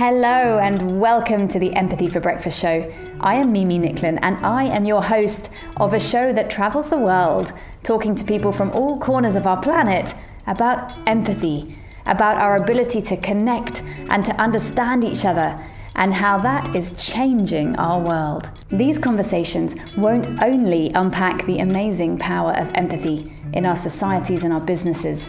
Hello, 0.00 0.58
and 0.58 0.98
welcome 0.98 1.46
to 1.48 1.58
the 1.58 1.74
Empathy 1.74 2.08
for 2.08 2.20
Breakfast 2.20 2.58
show. 2.58 2.90
I 3.20 3.34
am 3.34 3.52
Mimi 3.52 3.78
Nicklin, 3.78 4.18
and 4.22 4.38
I 4.38 4.64
am 4.64 4.86
your 4.86 5.02
host 5.02 5.52
of 5.76 5.92
a 5.92 6.00
show 6.00 6.32
that 6.32 6.48
travels 6.48 6.88
the 6.88 6.96
world, 6.96 7.52
talking 7.82 8.14
to 8.14 8.24
people 8.24 8.50
from 8.50 8.70
all 8.70 8.98
corners 8.98 9.36
of 9.36 9.46
our 9.46 9.60
planet 9.60 10.14
about 10.46 10.96
empathy, 11.06 11.76
about 12.06 12.38
our 12.38 12.56
ability 12.56 13.02
to 13.02 13.16
connect 13.18 13.82
and 14.08 14.24
to 14.24 14.32
understand 14.40 15.04
each 15.04 15.26
other, 15.26 15.54
and 15.96 16.14
how 16.14 16.38
that 16.38 16.74
is 16.74 17.06
changing 17.06 17.76
our 17.76 18.00
world. 18.00 18.48
These 18.70 18.96
conversations 18.96 19.98
won't 19.98 20.42
only 20.42 20.88
unpack 20.94 21.44
the 21.44 21.58
amazing 21.58 22.16
power 22.16 22.52
of 22.52 22.74
empathy 22.74 23.30
in 23.52 23.66
our 23.66 23.76
societies 23.76 24.44
and 24.44 24.54
our 24.54 24.64
businesses, 24.64 25.28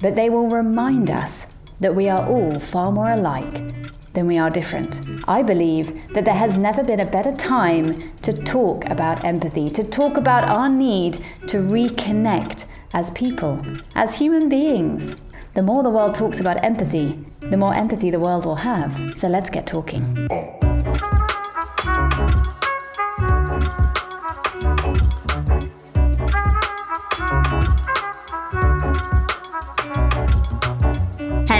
but 0.00 0.14
they 0.14 0.30
will 0.30 0.48
remind 0.48 1.10
us 1.10 1.46
that 1.80 1.96
we 1.96 2.08
are 2.08 2.24
all 2.28 2.60
far 2.60 2.92
more 2.92 3.10
alike 3.10 3.60
than 4.14 4.26
we 4.26 4.38
are 4.38 4.50
different. 4.50 5.00
I 5.28 5.42
believe 5.42 6.08
that 6.14 6.24
there 6.24 6.34
has 6.34 6.56
never 6.56 6.82
been 6.82 7.00
a 7.00 7.10
better 7.10 7.32
time 7.32 8.00
to 8.22 8.32
talk 8.32 8.86
about 8.86 9.24
empathy, 9.24 9.68
to 9.70 9.84
talk 9.84 10.16
about 10.16 10.48
our 10.48 10.68
need 10.68 11.14
to 11.48 11.58
reconnect 11.58 12.66
as 12.92 13.10
people, 13.10 13.64
as 13.94 14.18
human 14.18 14.48
beings. 14.48 15.16
The 15.54 15.62
more 15.62 15.82
the 15.82 15.90
world 15.90 16.14
talks 16.14 16.40
about 16.40 16.64
empathy, 16.64 17.24
the 17.40 17.56
more 17.56 17.74
empathy 17.74 18.10
the 18.10 18.20
world 18.20 18.44
will 18.44 18.56
have. 18.56 19.14
So 19.16 19.28
let's 19.28 19.50
get 19.50 19.66
talking. 19.66 20.28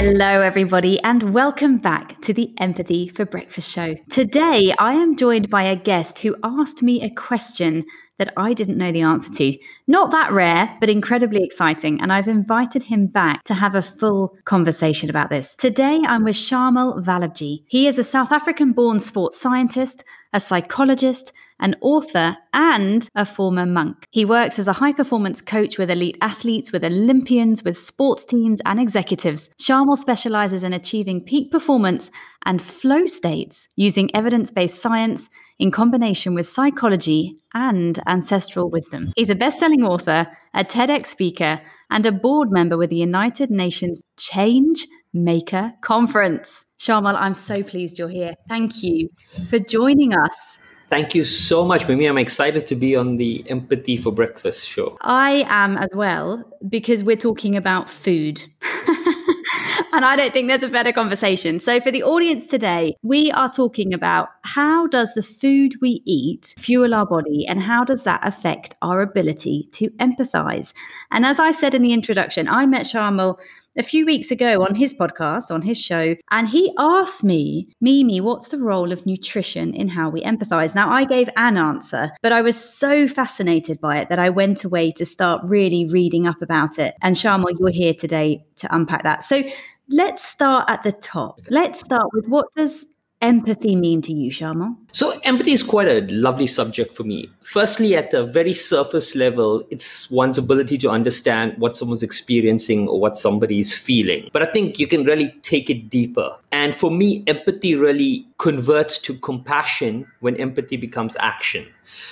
Hello, 0.06 0.42
everybody, 0.42 1.00
and 1.00 1.32
welcome 1.32 1.78
back 1.78 2.20
to 2.20 2.34
the 2.34 2.52
Empathy 2.58 3.08
for 3.08 3.24
Breakfast 3.24 3.70
show. 3.70 3.94
Today, 4.10 4.74
I 4.78 4.92
am 4.92 5.16
joined 5.16 5.48
by 5.48 5.62
a 5.62 5.76
guest 5.76 6.18
who 6.18 6.36
asked 6.44 6.82
me 6.82 7.00
a 7.00 7.08
question 7.08 7.86
that 8.18 8.30
I 8.36 8.52
didn't 8.52 8.76
know 8.76 8.92
the 8.92 9.00
answer 9.00 9.32
to. 9.32 9.56
Not 9.86 10.10
that 10.10 10.30
rare, 10.30 10.76
but 10.78 10.90
incredibly 10.90 11.42
exciting. 11.42 12.02
And 12.02 12.12
I've 12.12 12.28
invited 12.28 12.82
him 12.82 13.06
back 13.06 13.44
to 13.44 13.54
have 13.54 13.74
a 13.74 13.80
full 13.80 14.36
conversation 14.44 15.08
about 15.08 15.30
this. 15.30 15.54
Today, 15.54 16.02
I'm 16.06 16.24
with 16.24 16.36
Shayamal 16.36 17.02
Vallabhjee. 17.02 17.64
He 17.66 17.86
is 17.86 17.98
a 17.98 18.04
South 18.04 18.30
African 18.30 18.72
born 18.74 18.98
sports 18.98 19.40
scientist, 19.40 20.04
a 20.34 20.38
psychologist, 20.38 21.32
an 21.60 21.76
author, 21.80 22.36
and 22.52 23.08
a 23.14 23.24
former 23.24 23.66
monk. 23.66 24.06
He 24.10 24.24
works 24.24 24.58
as 24.58 24.68
a 24.68 24.74
high 24.74 24.92
performance 24.92 25.40
coach 25.40 25.78
with 25.78 25.90
elite 25.90 26.18
athletes, 26.20 26.72
with 26.72 26.84
Olympians, 26.84 27.64
with 27.64 27.78
sports 27.78 28.24
teams, 28.24 28.60
and 28.64 28.80
executives. 28.80 29.50
Shayamal 29.60 29.96
specializes 29.96 30.64
in 30.64 30.72
achieving 30.72 31.22
peak 31.22 31.50
performance 31.50 32.10
and 32.44 32.60
flow 32.60 33.06
states 33.06 33.68
using 33.76 34.14
evidence 34.14 34.50
based 34.50 34.78
science 34.78 35.28
in 35.58 35.70
combination 35.70 36.34
with 36.34 36.48
psychology 36.48 37.38
and 37.54 38.00
ancestral 38.06 38.68
wisdom. 38.70 39.12
He's 39.16 39.30
a 39.30 39.36
best 39.36 39.60
selling 39.60 39.84
author, 39.84 40.26
a 40.52 40.64
TEDx 40.64 41.06
speaker, 41.06 41.60
and 41.90 42.04
a 42.06 42.12
board 42.12 42.48
member 42.50 42.76
with 42.76 42.90
the 42.90 42.96
United 42.96 43.50
Nations 43.50 44.02
Change 44.18 44.86
Maker 45.12 45.72
Conference. 45.80 46.64
Shayamal, 46.80 47.14
I'm 47.14 47.34
so 47.34 47.62
pleased 47.62 47.98
you're 47.98 48.08
here. 48.08 48.32
Thank 48.48 48.82
you 48.82 49.10
for 49.48 49.60
joining 49.60 50.12
us. 50.12 50.58
Thank 50.90 51.14
you 51.14 51.24
so 51.24 51.64
much, 51.64 51.88
Mimi. 51.88 52.06
I'm 52.06 52.18
excited 52.18 52.66
to 52.66 52.74
be 52.74 52.94
on 52.94 53.16
the 53.16 53.44
Empathy 53.48 53.96
for 53.96 54.12
Breakfast 54.12 54.68
show. 54.68 54.96
I 55.00 55.44
am 55.48 55.76
as 55.76 55.94
well 55.94 56.44
because 56.68 57.02
we're 57.02 57.16
talking 57.16 57.56
about 57.56 57.88
food. 57.88 58.44
and 59.92 60.04
I 60.04 60.16
don't 60.16 60.32
think 60.32 60.48
there's 60.48 60.62
a 60.62 60.68
better 60.68 60.92
conversation. 60.92 61.58
So 61.58 61.80
for 61.80 61.90
the 61.90 62.02
audience 62.02 62.46
today, 62.46 62.96
we 63.02 63.30
are 63.32 63.50
talking 63.50 63.94
about 63.94 64.28
how 64.42 64.86
does 64.86 65.14
the 65.14 65.22
food 65.22 65.74
we 65.80 66.02
eat 66.04 66.54
fuel 66.58 66.94
our 66.94 67.06
body 67.06 67.46
and 67.46 67.62
how 67.62 67.84
does 67.84 68.02
that 68.02 68.20
affect 68.22 68.76
our 68.82 69.00
ability 69.00 69.68
to 69.72 69.90
empathize? 69.92 70.72
And 71.10 71.24
as 71.24 71.38
I 71.38 71.50
said 71.50 71.74
in 71.74 71.82
the 71.82 71.92
introduction, 71.92 72.48
I 72.48 72.66
met 72.66 72.86
Shayamal 72.86 73.38
a 73.76 73.82
few 73.82 74.06
weeks 74.06 74.30
ago 74.30 74.64
on 74.64 74.74
his 74.74 74.94
podcast, 74.94 75.50
on 75.50 75.62
his 75.62 75.78
show, 75.78 76.16
and 76.30 76.48
he 76.48 76.72
asked 76.78 77.24
me, 77.24 77.68
Mimi, 77.80 78.20
what's 78.20 78.48
the 78.48 78.58
role 78.58 78.92
of 78.92 79.06
nutrition 79.06 79.74
in 79.74 79.88
how 79.88 80.08
we 80.08 80.22
empathize? 80.22 80.74
Now, 80.74 80.90
I 80.90 81.04
gave 81.04 81.28
an 81.36 81.56
answer, 81.56 82.10
but 82.22 82.32
I 82.32 82.42
was 82.42 82.56
so 82.56 83.08
fascinated 83.08 83.80
by 83.80 83.98
it 83.98 84.08
that 84.08 84.18
I 84.18 84.30
went 84.30 84.64
away 84.64 84.90
to 84.92 85.04
start 85.04 85.42
really 85.44 85.86
reading 85.86 86.26
up 86.26 86.40
about 86.42 86.78
it. 86.78 86.94
And 87.02 87.16
Shayamal, 87.16 87.58
you're 87.58 87.70
here 87.70 87.94
today 87.94 88.44
to 88.56 88.74
unpack 88.74 89.02
that. 89.02 89.22
So 89.22 89.42
let's 89.88 90.24
start 90.24 90.68
at 90.68 90.82
the 90.82 90.92
top. 90.92 91.40
Let's 91.50 91.80
start 91.80 92.08
with 92.12 92.26
what 92.26 92.46
does 92.56 92.93
empathy 93.24 93.74
mean 93.74 94.02
to 94.02 94.12
you, 94.12 94.30
Shayamal? 94.30 94.76
So, 94.92 95.18
empathy 95.24 95.52
is 95.52 95.62
quite 95.62 95.88
a 95.88 96.06
lovely 96.12 96.46
subject 96.46 96.92
for 96.92 97.02
me. 97.02 97.30
Firstly, 97.40 97.96
at 97.96 98.12
a 98.12 98.24
very 98.26 98.52
surface 98.52 99.16
level, 99.16 99.66
it's 99.70 100.10
one's 100.10 100.38
ability 100.38 100.78
to 100.78 100.90
understand 100.90 101.54
what 101.58 101.74
someone's 101.74 102.02
experiencing 102.02 102.86
or 102.86 103.00
what 103.00 103.16
somebody 103.16 103.60
is 103.60 103.76
feeling. 103.76 104.28
But 104.32 104.42
I 104.42 104.52
think 104.52 104.78
you 104.78 104.86
can 104.86 105.04
really 105.04 105.28
take 105.42 105.70
it 105.70 105.88
deeper. 105.88 106.36
And 106.52 106.76
for 106.76 106.90
me, 106.90 107.24
empathy 107.26 107.74
really 107.74 108.26
converts 108.38 108.98
to 108.98 109.14
compassion 109.14 110.06
when 110.20 110.36
empathy 110.36 110.76
becomes 110.76 111.16
action. 111.18 111.66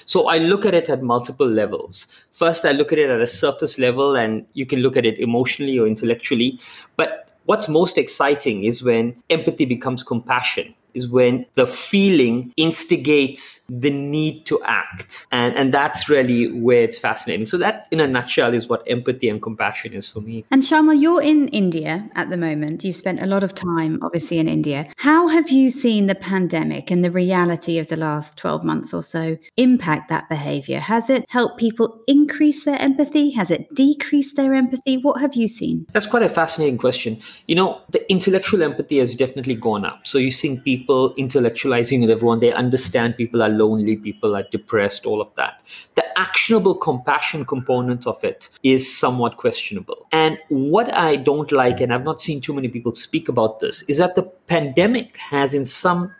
So 0.06 0.28
I 0.28 0.38
look 0.38 0.64
at 0.64 0.74
it 0.74 0.88
at 0.88 1.02
multiple 1.02 1.46
levels. 1.46 2.06
First, 2.32 2.64
I 2.64 2.72
look 2.72 2.92
at 2.92 2.98
it 2.98 3.10
at 3.10 3.20
a 3.20 3.26
surface 3.26 3.78
level, 3.78 4.16
and 4.16 4.46
you 4.54 4.64
can 4.64 4.80
look 4.80 4.96
at 4.96 5.04
it 5.04 5.18
emotionally 5.18 5.78
or 5.78 5.86
intellectually. 5.86 6.58
But 6.96 7.28
what's 7.44 7.68
most 7.68 7.98
exciting 7.98 8.64
is 8.64 8.82
when 8.82 9.22
empathy 9.28 9.66
becomes 9.66 10.02
compassion 10.02 10.74
is 10.94 11.08
when 11.08 11.47
the 11.54 11.66
feeling 11.66 12.53
instigates 12.56 13.64
the 13.69 13.91
need 13.91 14.47
to 14.47 14.62
act. 14.64 15.26
And, 15.32 15.54
and 15.56 15.72
that's 15.72 16.08
really 16.08 16.53
where 16.53 16.82
it's 16.82 16.98
fascinating. 16.98 17.47
So, 17.47 17.58
that 17.58 17.86
in 17.91 18.00
a 18.00 18.06
nutshell 18.06 18.54
is 18.54 18.69
what 18.69 18.82
empathy 18.86 19.28
and 19.28 19.41
compassion 19.41 19.92
is 19.92 20.08
for 20.08 20.20
me. 20.20 20.44
And 20.50 20.62
Sharma, 20.62 21.00
you're 21.00 21.22
in 21.22 21.48
India 21.48 22.08
at 22.14 22.30
the 22.30 22.36
moment. 22.36 22.84
You've 22.84 22.97
spent 22.97 23.20
a 23.20 23.26
lot 23.26 23.42
of 23.42 23.54
time, 23.54 23.98
obviously, 24.03 24.38
in 24.38 24.48
India. 24.48 24.86
How 24.97 25.28
have 25.28 25.50
you 25.50 25.70
seen 25.70 26.06
the 26.06 26.14
pandemic 26.14 26.91
and 26.91 27.04
the 27.04 27.10
reality 27.10 27.78
of 27.78 27.88
the 27.88 27.97
last 27.97 28.36
12 28.36 28.64
months 28.64 28.92
or 28.92 29.03
so 29.03 29.38
impact 29.56 30.09
that 30.09 30.28
behavior? 30.28 30.80
Has 30.80 31.09
it 31.10 31.24
helped 31.28 31.59
people 31.59 32.03
increase 32.06 32.64
their 32.64 32.80
empathy? 32.80 33.30
Has 33.30 33.50
it 33.50 33.74
decreased 33.74 34.36
their 34.36 34.54
empathy? 34.54 34.97
What 34.97 35.20
have 35.20 35.34
you 35.34 35.48
seen? 35.48 35.86
That's 35.92 36.06
quite 36.06 36.22
a 36.22 36.28
fascinating 36.28 36.78
question. 36.78 37.20
You 37.47 37.54
know, 37.54 37.80
the 37.91 38.10
intellectual 38.10 38.62
empathy 38.62 38.98
has 38.98 39.14
definitely 39.14 39.56
gone 39.56 39.84
up. 39.84 40.06
So, 40.06 40.19
you're 40.19 40.30
seeing 40.30 40.60
people 40.60 40.81
people 40.82 41.15
intellectualizing 41.15 42.00
with 42.00 42.10
everyone. 42.10 42.41
They 42.41 42.53
understand 42.53 43.16
people 43.16 43.41
are 43.41 43.48
lonely, 43.48 43.97
people 43.97 44.34
are 44.34 44.43
depressed, 44.50 45.06
all 45.06 45.20
of 45.20 45.32
that. 45.37 45.60
The 45.94 46.04
actionable 46.19 46.75
compassion 46.75 47.44
component 47.44 48.06
of 48.06 48.22
it 48.25 48.48
is 48.65 48.92
somewhat 48.92 49.37
questionable. 49.37 50.09
And 50.10 50.38
what 50.48 50.92
I 50.92 51.16
don't 51.16 51.53
like, 51.53 51.81
and 51.81 51.94
I've 51.94 52.04
not 52.04 52.21
seen 52.21 52.41
too 52.41 52.53
many 52.53 52.66
people 52.66 52.92
speak 52.92 53.28
about 53.28 53.60
this, 53.60 53.82
is 53.82 53.98
that 53.98 54.16
the 54.16 54.25
pandemic 54.25 55.16
has, 55.19 55.54
in 55.54 55.65
some 55.65 56.12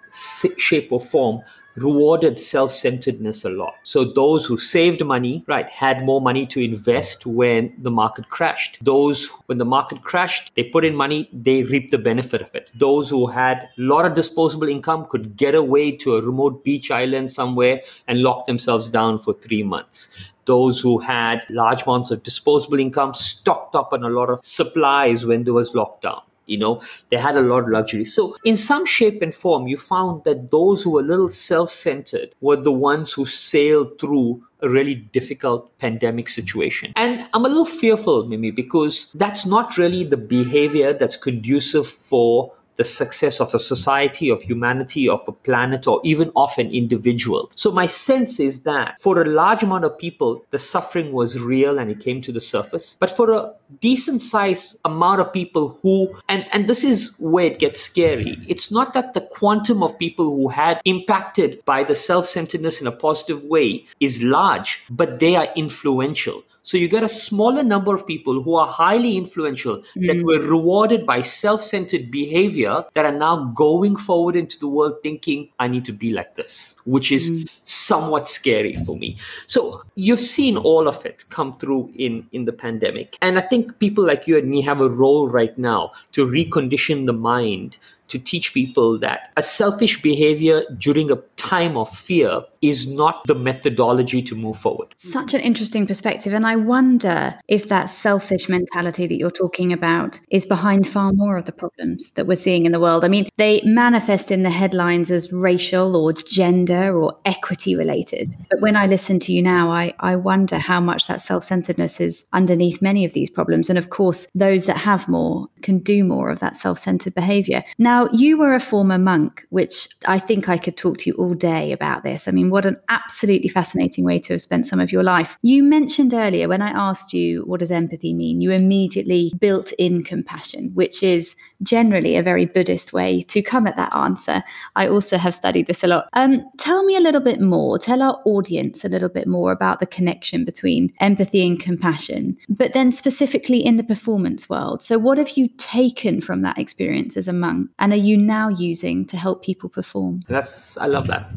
shape 0.59 0.93
or 0.93 1.01
form, 1.01 1.43
rewarded 1.77 2.39
self-centeredness 2.39 3.45
a 3.45 3.51
lot. 3.51 3.75
So 3.83 4.05
those 4.05 4.45
who 4.45 4.57
saved 4.57 5.05
money, 5.05 5.45
right, 5.47 5.69
had 5.69 6.05
more 6.05 6.21
money 6.21 6.47
to 6.47 6.61
invest 6.61 7.27
when 7.27 7.75
the 7.79 7.91
market 7.91 8.29
crashed. 8.29 8.79
Those 8.83 9.29
when 9.47 9.59
the 9.59 9.65
market 9.65 10.03
crashed, 10.03 10.53
they 10.55 10.65
put 10.65 10.85
in 10.85 10.95
money, 10.95 11.29
they 11.33 11.63
reaped 11.63 11.91
the 11.91 11.99
benefit 11.99 12.43
of 12.43 12.55
it. 12.55 12.71
Those 12.75 13.09
who 13.09 13.27
had 13.27 13.69
a 13.79 13.83
lot 13.83 14.05
of 14.05 14.15
disposable 14.15 14.69
income 14.69 15.07
could 15.07 15.37
get 15.37 15.55
away 15.55 15.93
to 15.99 16.17
a 16.17 16.23
remote 16.23 16.65
beach 16.65 16.91
island 16.91 17.31
somewhere 17.31 17.83
and 18.09 18.23
lock 18.23 18.47
themselves 18.47 18.89
down 18.89 19.19
for 19.19 19.35
3 19.35 19.63
months 19.63 20.33
those 20.45 20.81
who 20.81 20.99
had 20.99 21.47
large 21.51 21.85
amounts 21.85 22.11
of 22.11 22.23
disposable 22.25 22.81
income 22.81 23.15
stocked 23.15 23.77
up 23.77 23.93
on 23.93 24.03
a 24.03 24.09
lot 24.09 24.29
of 24.29 24.45
supplies 24.45 25.25
when 25.25 25.45
there 25.45 25.55
was 25.55 25.71
lockdown 25.73 26.21
you 26.47 26.59
know 26.59 26.81
they 27.11 27.17
had 27.17 27.37
a 27.37 27.41
lot 27.41 27.65
of 27.65 27.69
luxury 27.69 28.05
so 28.05 28.37
in 28.45 28.57
some 28.57 28.85
shape 28.85 29.23
and 29.23 29.35
form 29.35 29.67
you 29.67 29.77
found 29.77 30.23
that 30.25 30.51
those 30.51 30.83
who 30.83 30.91
were 30.91 31.01
a 31.01 31.05
little 31.05 31.29
self-centered 31.29 32.35
were 32.41 32.57
the 32.57 32.73
ones 32.73 33.13
who 33.13 33.25
sailed 33.27 33.99
through 33.99 34.43
a 34.63 34.69
really 34.69 34.95
difficult 34.95 35.77
pandemic 35.79 36.29
situation. 36.29 36.93
And 36.97 37.27
I'm 37.35 37.45
a 37.45 37.49
little 37.49 37.65
fearful, 37.65 38.27
Mimi, 38.27 38.53
because 38.53 39.11
that's 39.15 39.45
not 39.45 39.77
really 39.77 40.05
the 40.05 40.17
behavior 40.17 40.93
that's 40.93 41.17
conducive 41.17 41.87
for 41.87 42.53
the 42.77 42.85
success 42.85 43.41
of 43.41 43.55
a 43.55 43.59
society, 43.59 44.29
of 44.31 44.43
humanity, 44.43 45.09
of 45.09 45.23
a 45.29 45.33
planet, 45.33 45.87
or 45.87 46.01
even 46.05 46.31
of 46.37 46.53
an 46.59 46.71
individual. 46.71 47.51
So, 47.55 47.71
my 47.71 47.87
sense 47.87 48.41
is 48.41 48.63
that 48.63 48.99
for 49.01 49.21
a 49.21 49.29
large 49.29 49.63
amount 49.63 49.85
of 49.85 49.99
people, 49.99 50.45
the 50.51 50.59
suffering 50.59 51.13
was 51.13 51.39
real 51.39 51.79
and 51.79 51.91
it 51.91 52.01
came 52.01 52.21
to 52.23 52.33
the 52.33 52.41
surface. 52.41 52.97
But 52.99 53.11
for 53.11 53.33
a 53.33 53.53
decent 53.81 54.21
sized 54.21 54.79
amount 54.85 55.21
of 55.21 55.33
people 55.33 55.79
who, 55.83 56.15
and, 56.29 56.47
and 56.53 56.69
this 56.69 56.85
is 56.85 57.15
where 57.19 57.47
it 57.47 57.59
gets 57.59 57.81
scary, 57.81 58.39
it's 58.49 58.71
not 58.71 58.95
that 58.95 59.15
the 59.15 59.21
quantum 59.21 59.83
of 59.83 59.99
people 59.99 60.25
who 60.25 60.49
had 60.49 60.81
impacted 60.85 61.63
by 61.65 61.85
the 61.85 61.95
self 61.95 62.27
centeredness 62.27 62.81
in 62.81 62.87
a 62.87 62.93
positive 62.93 63.45
way 63.45 63.85
is 64.01 64.23
large, 64.23 64.83
but 64.91 65.19
they 65.19 65.37
are 65.37 65.49
influential. 65.57 66.43
So 66.63 66.77
you 66.77 66.89
get 66.89 67.03
a 67.03 67.09
smaller 67.09 67.63
number 67.63 67.95
of 67.95 68.07
people 68.07 68.43
who 68.43 68.55
are 68.55 68.67
highly 68.67 69.17
influential 69.17 69.83
mm. 69.97 70.07
that 70.07 70.25
were 70.25 70.41
rewarded 70.41 71.05
by 71.05 71.23
self 71.23 71.63
centered 71.63 72.11
behavior 72.11 72.85
that 72.95 73.05
are 73.05 73.19
now 73.19 73.45
going 73.55 73.97
forward 73.97 74.37
into 74.37 74.59
the 74.59 74.69
world 74.69 74.95
thinking, 75.03 75.51
I 75.59 75.69
need 75.69 75.85
to 75.87 75.93
be 75.93 76.13
like 76.13 76.37
this, 76.37 76.77
which 76.85 77.11
is 77.11 77.31
mm. 77.31 77.49
somewhat 77.65 78.29
scary 78.29 78.77
for 78.85 78.97
me. 78.97 79.17
So 79.47 79.83
you've 79.97 80.21
seen 80.21 80.57
all 80.57 80.89
of 80.89 81.05
it 81.05 81.25
come 81.31 81.59
through 81.59 81.93
in, 81.97 82.27
in 82.33 82.45
the 82.45 82.53
pandemic. 82.53 83.19
And 83.21 83.39
I 83.39 83.43
think 83.43 83.79
people 83.79 84.07
like 84.07 84.27
you 84.27 84.39
and 84.39 84.49
me 84.49 84.63
have 84.63 84.81
a 84.81 84.89
role 84.89 85.29
right 85.29 85.57
now 85.59 85.93
to 86.13 86.27
recondition 86.27 87.07
the 87.07 87.13
mind 87.13 87.79
to 88.13 88.19
teach 88.19 88.55
people 88.55 88.99
that 88.99 89.33
a 89.37 89.43
selfish 89.43 90.01
behavior 90.03 90.63
during 90.77 91.11
a 91.11 91.17
time 91.43 91.77
of 91.77 91.91
fear 91.91 92.43
is 92.63 92.89
not 92.89 93.25
the 93.27 93.35
methodology 93.35 94.23
to 94.23 94.37
move 94.37 94.57
forward. 94.57 94.95
Such 94.97 95.35
an 95.35 95.41
interesting 95.41 95.87
perspective. 95.87 96.33
And 96.33 96.47
I 96.47 96.55
wonder 96.55 97.35
if 97.49 97.69
that 97.69 97.87
selfish 97.87 98.49
mentality 98.49 99.09
that 99.09 99.17
you're 99.17 99.33
talking 99.33 99.73
about 99.73 100.21
is 100.31 100.47
behind 100.47 100.89
far 100.89 101.13
more 101.13 101.37
of 101.37 101.47
the 101.47 101.53
problems 101.53 102.13
that 102.13 102.29
we're 102.29 102.37
seeing 102.37 102.65
in 102.65 102.71
the 102.71 102.79
world. 102.79 103.05
I 103.05 103.09
mean, 103.09 103.29
they 103.37 103.61
manifest 103.65 104.31
in 104.31 104.45
the 104.45 104.51
headlines 104.51 105.11
as 105.11 105.33
racial 105.33 105.97
or 105.97 106.13
gender 106.13 106.97
or 106.97 107.19
equity 107.25 107.75
related. 107.75 108.37
But 108.49 108.61
when 108.61 108.77
I 108.77 108.87
listen 108.87 109.19
to 109.21 109.33
you 109.33 109.43
now, 109.43 109.71
I, 109.71 109.95
I 109.99 110.15
wonder 110.15 110.59
how 110.59 110.81
much 110.81 111.09
that 111.09 111.21
self 111.21 111.43
centeredness 111.43 112.01
is 112.01 112.27
underneath 112.33 112.81
many 112.81 113.05
of 113.05 113.15
these 113.15 113.31
problems. 113.31 113.69
And 113.69 113.79
of 113.79 113.91
course, 113.91 114.29
those 114.35 114.67
that 114.67 114.77
have 114.77 115.09
more 115.09 115.49
can 115.63 115.79
do 115.79 116.05
more 116.05 116.31
of 116.31 116.39
that 116.39 116.55
self 116.55 116.79
centered 116.79 117.15
behavior. 117.15 117.65
Now, 117.79 118.02
you 118.13 118.37
were 118.39 118.55
a 118.55 118.61
former 118.61 118.99
monk, 118.99 119.47
which 119.51 119.89
I 120.07 120.19
think 120.19 120.49
I 120.49 120.59
could 120.59 120.77
talk 120.77 120.99
to 120.99 121.11
you 121.11 121.17
all 121.17 121.35
day 121.35 121.73
about 121.73 122.03
this. 122.03 122.27
I 122.27 122.31
mean, 122.31 122.51
what 122.51 122.67
an 122.67 122.79
absolutely 122.89 123.49
fascinating 123.49 124.05
way 124.05 124.19
to 124.21 124.35
have 124.35 124.41
spent 124.41 124.67
some 124.67 124.81
of 124.81 124.93
your 124.93 125.03
life. 125.03 125.37
You 125.43 125.63
mentioned 125.63 126.15
earlier 126.15 126.49
when 126.49 126.63
I 126.63 126.71
asked 126.71 127.13
you, 127.13 127.43
what 127.43 127.61
does 127.61 127.73
empathy 127.73 128.15
mean? 128.15 128.41
You 128.41 128.51
immediately 128.51 129.33
built 129.39 129.73
in 129.79 130.03
compassion, 130.03 130.71
which 130.75 131.03
is 131.03 131.37
generally 131.63 132.17
a 132.17 132.23
very 132.23 132.47
Buddhist 132.47 132.93
way 132.93 133.23
to 133.23 133.43
come 133.43 133.67
at 133.67 133.77
that 133.77 133.95
answer. 133.95 134.43
I 134.77 134.89
also 134.89 135.19
have 135.19 135.35
studied 135.35 135.67
this 135.67 135.85
a 135.85 135.87
lot. 135.87 136.09
Um, 136.13 136.45
tell 136.59 136.83
me 136.85 136.97
a 136.97 137.01
little 137.01 137.21
bit 137.21 137.41
more, 137.41 137.79
tell 137.79 138.03
our 138.03 138.21
audience 138.25 138.85
a 138.85 138.89
little 138.89 139.09
bit 139.09 139.27
more 139.27 139.53
about 139.53 139.81
the 139.81 139.87
connection 139.87 140.45
between 140.45 140.93
empathy 141.01 141.47
and 141.47 141.61
compassion, 141.61 142.37
but 142.49 142.73
then 142.73 142.93
specifically 142.93 143.65
in 143.65 143.77
the 143.77 143.85
performance 143.85 144.49
world. 144.49 144.83
So, 144.83 144.99
what 144.99 145.19
have 145.19 145.31
you 145.37 145.49
taken 145.57 146.21
from 146.21 146.43
that 146.43 146.59
experience 146.59 147.17
as 147.17 147.29
a 147.29 147.33
monk 147.33 147.71
and 147.79 147.93
are 147.93 147.97
you 147.97 148.17
now 148.17 148.49
using 148.49 149.05
to 149.07 149.17
help 149.17 149.45
people 149.45 149.69
perform? 149.69 150.23
That's, 150.29 150.77
I 150.79 150.87
love 150.87 151.07
that. 151.09 151.31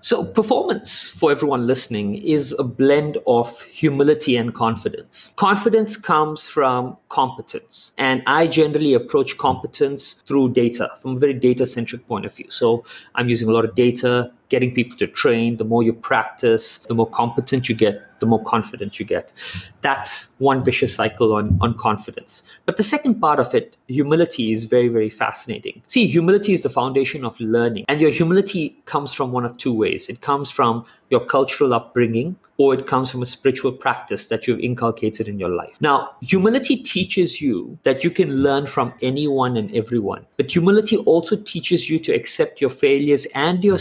So, 0.00 0.24
performance 0.24 1.08
for 1.08 1.30
everyone 1.30 1.66
listening 1.66 2.14
is 2.14 2.54
a 2.58 2.64
blend 2.64 3.18
of 3.26 3.62
humility 3.62 4.36
and 4.36 4.54
confidence. 4.54 5.32
Confidence 5.36 5.96
comes 5.96 6.46
from 6.46 6.96
competence, 7.08 7.92
and 7.98 8.22
I 8.26 8.46
generally 8.46 8.94
approach 8.94 9.38
competence 9.38 9.71
competence 9.72 10.14
through 10.26 10.52
data 10.52 10.90
from 11.00 11.16
a 11.16 11.18
very 11.18 11.34
data 11.34 11.64
centric 11.66 12.06
point 12.06 12.24
of 12.26 12.34
view. 12.34 12.46
So 12.50 12.84
I'm 13.14 13.28
using 13.28 13.48
a 13.48 13.52
lot 13.52 13.64
of 13.64 13.74
data, 13.74 14.32
getting 14.52 14.74
people 14.74 14.96
to 14.98 15.06
train. 15.06 15.56
The 15.56 15.64
more 15.64 15.82
you 15.82 15.94
practice, 15.94 16.64
the 16.90 16.94
more 16.94 17.08
competent 17.08 17.70
you 17.70 17.74
get, 17.74 18.20
the 18.20 18.26
more 18.26 18.44
confident 18.44 19.00
you 19.00 19.06
get. 19.06 19.32
That's 19.80 20.36
one 20.38 20.62
vicious 20.62 20.94
cycle 20.94 21.32
on, 21.32 21.58
on 21.62 21.74
confidence. 21.76 22.42
But 22.66 22.76
the 22.76 22.82
second 22.82 23.14
part 23.18 23.40
of 23.40 23.54
it, 23.54 23.78
humility, 23.88 24.52
is 24.52 24.64
very, 24.64 24.88
very 24.88 25.08
fascinating. 25.08 25.82
See, 25.86 26.06
humility 26.06 26.52
is 26.52 26.62
the 26.62 26.68
foundation 26.68 27.24
of 27.24 27.40
learning. 27.40 27.86
And 27.88 27.98
your 28.00 28.10
humility 28.10 28.76
comes 28.84 29.12
from 29.12 29.32
one 29.32 29.44
of 29.44 29.56
two 29.56 29.74
ways 29.74 30.08
it 30.08 30.20
comes 30.20 30.50
from 30.50 30.84
your 31.10 31.24
cultural 31.24 31.74
upbringing 31.74 32.36
or 32.56 32.74
it 32.74 32.86
comes 32.86 33.10
from 33.10 33.22
a 33.22 33.26
spiritual 33.26 33.72
practice 33.72 34.26
that 34.26 34.46
you've 34.46 34.60
inculcated 34.60 35.26
in 35.28 35.38
your 35.38 35.48
life. 35.48 35.76
Now, 35.80 36.10
humility 36.20 36.76
teaches 36.76 37.40
you 37.40 37.78
that 37.82 38.04
you 38.04 38.10
can 38.10 38.42
learn 38.42 38.66
from 38.66 38.94
anyone 39.02 39.56
and 39.56 39.74
everyone, 39.74 40.24
but 40.36 40.50
humility 40.50 40.96
also 40.98 41.36
teaches 41.36 41.90
you 41.90 41.98
to 42.00 42.12
accept 42.12 42.60
your 42.60 42.70
failures 42.70 43.26
and 43.34 43.64
your 43.64 43.78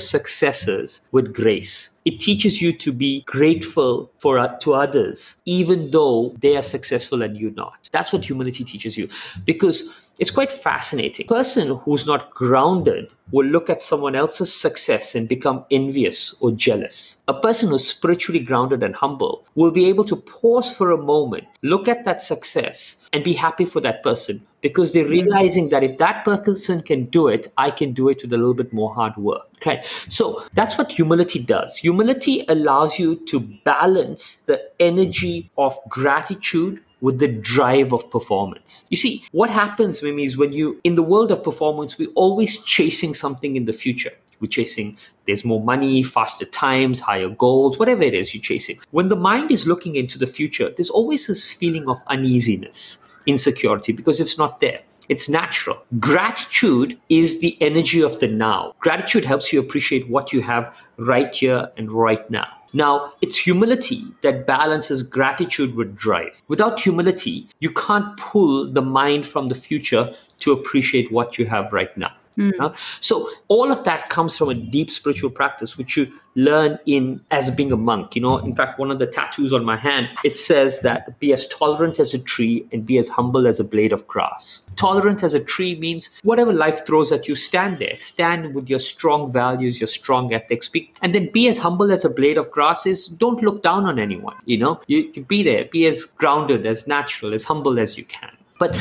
with 1.11 1.33
grace. 1.33 1.97
It 2.05 2.19
teaches 2.19 2.61
you 2.61 2.73
to 2.73 2.91
be 2.91 3.21
grateful 3.21 4.11
for 4.17 4.39
uh, 4.39 4.57
to 4.59 4.73
others, 4.73 5.41
even 5.45 5.91
though 5.91 6.35
they 6.39 6.57
are 6.57 6.61
successful 6.61 7.21
and 7.21 7.37
you 7.37 7.51
not. 7.51 7.89
That's 7.91 8.11
what 8.11 8.25
humility 8.25 8.63
teaches 8.63 8.97
you, 8.97 9.07
because 9.45 9.93
it's 10.19 10.31
quite 10.31 10.51
fascinating. 10.51 11.25
A 11.25 11.33
person 11.33 11.77
who's 11.77 12.05
not 12.05 12.31
grounded 12.31 13.09
will 13.31 13.45
look 13.45 13.69
at 13.69 13.81
someone 13.81 14.15
else's 14.15 14.53
success 14.53 15.15
and 15.15 15.27
become 15.27 15.65
envious 15.71 16.35
or 16.41 16.51
jealous. 16.51 17.23
A 17.27 17.33
person 17.33 17.69
who's 17.69 17.87
spiritually 17.87 18.39
grounded 18.39 18.83
and 18.83 18.95
humble 18.95 19.45
will 19.55 19.71
be 19.71 19.85
able 19.85 20.03
to 20.05 20.15
pause 20.15 20.75
for 20.75 20.91
a 20.91 20.97
moment, 20.97 21.45
look 21.61 21.87
at 21.87 22.03
that 22.05 22.21
success, 22.21 23.09
and 23.13 23.23
be 23.23 23.33
happy 23.33 23.65
for 23.65 23.81
that 23.81 24.03
person 24.03 24.45
because 24.61 24.93
they're 24.93 25.07
realizing 25.07 25.69
that 25.69 25.83
if 25.83 25.97
that 25.97 26.23
person 26.23 26.81
can 26.81 27.05
do 27.05 27.27
it, 27.27 27.47
I 27.57 27.71
can 27.71 27.93
do 27.93 28.09
it 28.09 28.21
with 28.21 28.31
a 28.33 28.37
little 28.37 28.53
bit 28.53 28.71
more 28.71 28.93
hard 28.93 29.15
work. 29.17 29.47
Okay. 29.55 29.83
So 30.07 30.43
that's 30.53 30.77
what 30.77 30.91
humility 30.91 31.43
does. 31.43 31.77
Humility 31.77 32.45
allows 32.47 32.97
you 32.97 33.15
to 33.27 33.39
balance 33.63 34.37
the 34.37 34.61
energy 34.79 35.51
of 35.57 35.77
gratitude 35.89 36.79
with 37.01 37.19
the 37.19 37.27
drive 37.27 37.93
of 37.93 38.09
performance. 38.11 38.85
You 38.89 38.97
see, 38.97 39.23
what 39.31 39.49
happens, 39.49 40.01
Mimi, 40.03 40.23
is 40.23 40.37
when 40.37 40.53
you, 40.53 40.79
in 40.83 40.95
the 40.95 41.03
world 41.03 41.31
of 41.31 41.43
performance, 41.43 41.97
we're 41.97 42.11
always 42.13 42.63
chasing 42.63 43.13
something 43.13 43.55
in 43.55 43.65
the 43.65 43.73
future. 43.73 44.11
We're 44.39 44.47
chasing, 44.47 44.97
there's 45.27 45.45
more 45.45 45.63
money, 45.63 46.01
faster 46.01 46.45
times, 46.45 46.99
higher 46.99 47.29
goals, 47.29 47.77
whatever 47.77 48.01
it 48.01 48.13
is 48.13 48.33
you're 48.33 48.41
chasing. 48.41 48.79
When 48.89 49.07
the 49.07 49.15
mind 49.15 49.51
is 49.51 49.67
looking 49.67 49.95
into 49.95 50.17
the 50.17 50.27
future, 50.27 50.71
there's 50.75 50.89
always 50.89 51.27
this 51.27 51.51
feeling 51.51 51.87
of 51.87 52.01
uneasiness, 52.07 53.03
insecurity, 53.25 53.91
because 53.91 54.19
it's 54.19 54.37
not 54.37 54.59
there. 54.59 54.81
It's 55.09 55.27
natural. 55.27 55.83
Gratitude 55.99 56.97
is 57.09 57.41
the 57.41 57.57
energy 57.61 58.01
of 58.01 58.19
the 58.19 58.27
now. 58.27 58.73
Gratitude 58.79 59.25
helps 59.25 59.51
you 59.51 59.59
appreciate 59.59 60.09
what 60.09 60.31
you 60.31 60.41
have 60.41 60.79
right 60.97 61.33
here 61.33 61.69
and 61.75 61.91
right 61.91 62.29
now. 62.29 62.47
Now, 62.73 63.11
it's 63.21 63.35
humility 63.35 64.05
that 64.21 64.47
balances 64.47 65.03
gratitude 65.03 65.75
with 65.75 65.93
drive. 65.95 66.41
Without 66.47 66.79
humility, 66.79 67.49
you 67.59 67.71
can't 67.71 68.15
pull 68.15 68.71
the 68.71 68.81
mind 68.81 69.27
from 69.27 69.49
the 69.49 69.55
future 69.55 70.13
to 70.39 70.53
appreciate 70.53 71.11
what 71.11 71.37
you 71.37 71.45
have 71.45 71.73
right 71.73 71.95
now. 71.97 72.13
Mm. 72.41 72.59
Uh, 72.59 72.73
so 73.01 73.29
all 73.47 73.71
of 73.71 73.83
that 73.83 74.09
comes 74.09 74.35
from 74.35 74.49
a 74.49 74.53
deep 74.53 74.89
spiritual 74.89 75.29
practice, 75.29 75.77
which 75.77 75.97
you 75.97 76.11
learn 76.35 76.79
in 76.85 77.21
as 77.31 77.51
being 77.51 77.71
a 77.71 77.77
monk. 77.77 78.15
You 78.15 78.21
know, 78.21 78.37
in 78.37 78.53
fact, 78.53 78.79
one 78.79 78.89
of 78.89 78.99
the 78.99 79.07
tattoos 79.07 79.53
on 79.53 79.65
my 79.65 79.75
hand 79.75 80.13
it 80.23 80.37
says 80.37 80.81
that 80.81 81.19
be 81.19 81.33
as 81.33 81.47
tolerant 81.47 81.99
as 81.99 82.13
a 82.13 82.19
tree 82.19 82.65
and 82.71 82.85
be 82.85 82.97
as 82.97 83.09
humble 83.09 83.47
as 83.47 83.59
a 83.59 83.63
blade 83.63 83.91
of 83.91 84.07
grass. 84.07 84.69
Tolerant 84.75 85.23
as 85.23 85.33
a 85.33 85.39
tree 85.39 85.75
means 85.75 86.09
whatever 86.23 86.53
life 86.53 86.85
throws 86.85 87.11
at 87.11 87.27
you, 87.27 87.35
stand 87.35 87.79
there, 87.79 87.97
stand 87.97 88.53
with 88.53 88.69
your 88.69 88.79
strong 88.79 89.31
values, 89.31 89.79
your 89.79 89.87
strong 89.87 90.33
ethics, 90.33 90.67
be, 90.67 90.91
and 91.01 91.13
then 91.13 91.29
be 91.31 91.47
as 91.47 91.59
humble 91.59 91.91
as 91.91 92.05
a 92.05 92.09
blade 92.09 92.37
of 92.37 92.49
grass. 92.51 92.85
Is 92.85 93.07
don't 93.07 93.41
look 93.41 93.61
down 93.61 93.85
on 93.85 93.99
anyone. 93.99 94.35
You 94.45 94.57
know, 94.57 94.81
you, 94.87 95.11
you 95.13 95.23
be 95.23 95.43
there, 95.43 95.65
be 95.65 95.85
as 95.85 96.05
grounded, 96.05 96.65
as 96.65 96.87
natural, 96.87 97.33
as 97.33 97.43
humble 97.43 97.79
as 97.79 97.97
you 97.97 98.05
can. 98.05 98.31
But 98.59 98.77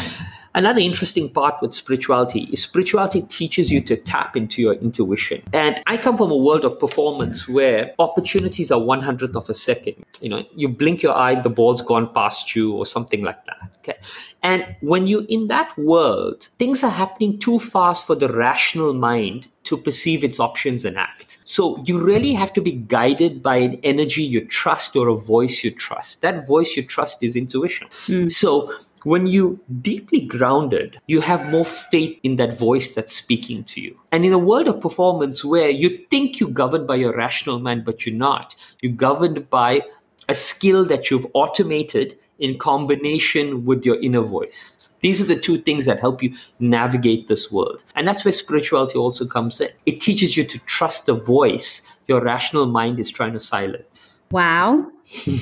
Another 0.54 0.80
interesting 0.80 1.28
part 1.28 1.54
with 1.62 1.72
spirituality 1.72 2.48
is 2.52 2.62
spirituality 2.62 3.22
teaches 3.22 3.70
you 3.70 3.80
to 3.82 3.96
tap 3.96 4.36
into 4.36 4.60
your 4.60 4.74
intuition. 4.74 5.42
And 5.52 5.80
I 5.86 5.96
come 5.96 6.16
from 6.16 6.30
a 6.30 6.36
world 6.36 6.64
of 6.64 6.78
performance 6.78 7.48
where 7.48 7.94
opportunities 7.98 8.72
are 8.72 8.80
one 8.80 9.00
hundredth 9.00 9.36
of 9.36 9.48
a 9.48 9.54
second. 9.54 10.04
You 10.20 10.28
know, 10.28 10.44
you 10.54 10.68
blink 10.68 11.02
your 11.02 11.16
eye, 11.16 11.40
the 11.40 11.50
ball's 11.50 11.82
gone 11.82 12.12
past 12.12 12.56
you, 12.56 12.72
or 12.72 12.84
something 12.84 13.22
like 13.22 13.44
that. 13.46 13.58
Okay. 13.78 13.98
And 14.42 14.76
when 14.80 15.06
you're 15.06 15.24
in 15.28 15.48
that 15.48 15.76
world, 15.78 16.48
things 16.58 16.82
are 16.82 16.90
happening 16.90 17.38
too 17.38 17.58
fast 17.58 18.06
for 18.06 18.14
the 18.14 18.28
rational 18.28 18.92
mind 18.92 19.48
to 19.64 19.76
perceive 19.76 20.24
its 20.24 20.40
options 20.40 20.84
and 20.84 20.98
act. 20.98 21.38
So 21.44 21.82
you 21.84 22.02
really 22.02 22.32
have 22.32 22.52
to 22.54 22.60
be 22.60 22.72
guided 22.72 23.42
by 23.42 23.56
an 23.56 23.80
energy 23.82 24.22
you 24.22 24.44
trust 24.44 24.96
or 24.96 25.08
a 25.08 25.14
voice 25.14 25.62
you 25.62 25.70
trust. 25.70 26.22
That 26.22 26.46
voice 26.46 26.76
you 26.76 26.82
trust 26.82 27.22
is 27.22 27.36
intuition. 27.36 27.88
Mm. 28.06 28.32
So 28.32 28.72
when 29.04 29.26
you 29.26 29.60
deeply 29.80 30.20
grounded, 30.20 31.00
you 31.06 31.20
have 31.20 31.50
more 31.50 31.64
faith 31.64 32.18
in 32.22 32.36
that 32.36 32.58
voice 32.58 32.94
that's 32.94 33.12
speaking 33.12 33.64
to 33.64 33.80
you. 33.80 33.98
And 34.12 34.24
in 34.24 34.32
a 34.32 34.38
world 34.38 34.68
of 34.68 34.80
performance 34.80 35.44
where 35.44 35.70
you 35.70 35.98
think 36.10 36.38
you're 36.38 36.50
governed 36.50 36.86
by 36.86 36.96
your 36.96 37.16
rational 37.16 37.58
mind, 37.58 37.84
but 37.84 38.04
you're 38.04 38.14
not, 38.14 38.54
you're 38.80 38.92
governed 38.92 39.48
by 39.50 39.82
a 40.28 40.34
skill 40.34 40.84
that 40.84 41.10
you've 41.10 41.26
automated 41.34 42.18
in 42.38 42.58
combination 42.58 43.64
with 43.64 43.84
your 43.84 44.00
inner 44.00 44.22
voice. 44.22 44.88
These 45.00 45.20
are 45.22 45.24
the 45.24 45.40
two 45.40 45.58
things 45.58 45.86
that 45.86 45.98
help 45.98 46.22
you 46.22 46.34
navigate 46.58 47.28
this 47.28 47.50
world. 47.50 47.84
And 47.94 48.06
that's 48.06 48.24
where 48.24 48.32
spirituality 48.32 48.98
also 48.98 49.26
comes 49.26 49.60
in. 49.60 49.70
It 49.86 50.00
teaches 50.00 50.36
you 50.36 50.44
to 50.44 50.58
trust 50.60 51.06
the 51.06 51.14
voice 51.14 51.90
your 52.06 52.20
rational 52.20 52.66
mind 52.66 52.98
is 52.98 53.10
trying 53.10 53.32
to 53.32 53.40
silence. 53.40 54.20
Wow. 54.30 54.90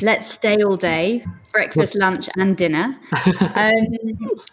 Let's 0.03 0.31
stay 0.31 0.63
all 0.63 0.77
day 0.77 1.25
breakfast, 1.53 1.97
lunch, 1.97 2.29
and 2.37 2.57
dinner. 2.57 2.97
Um, 3.55 3.87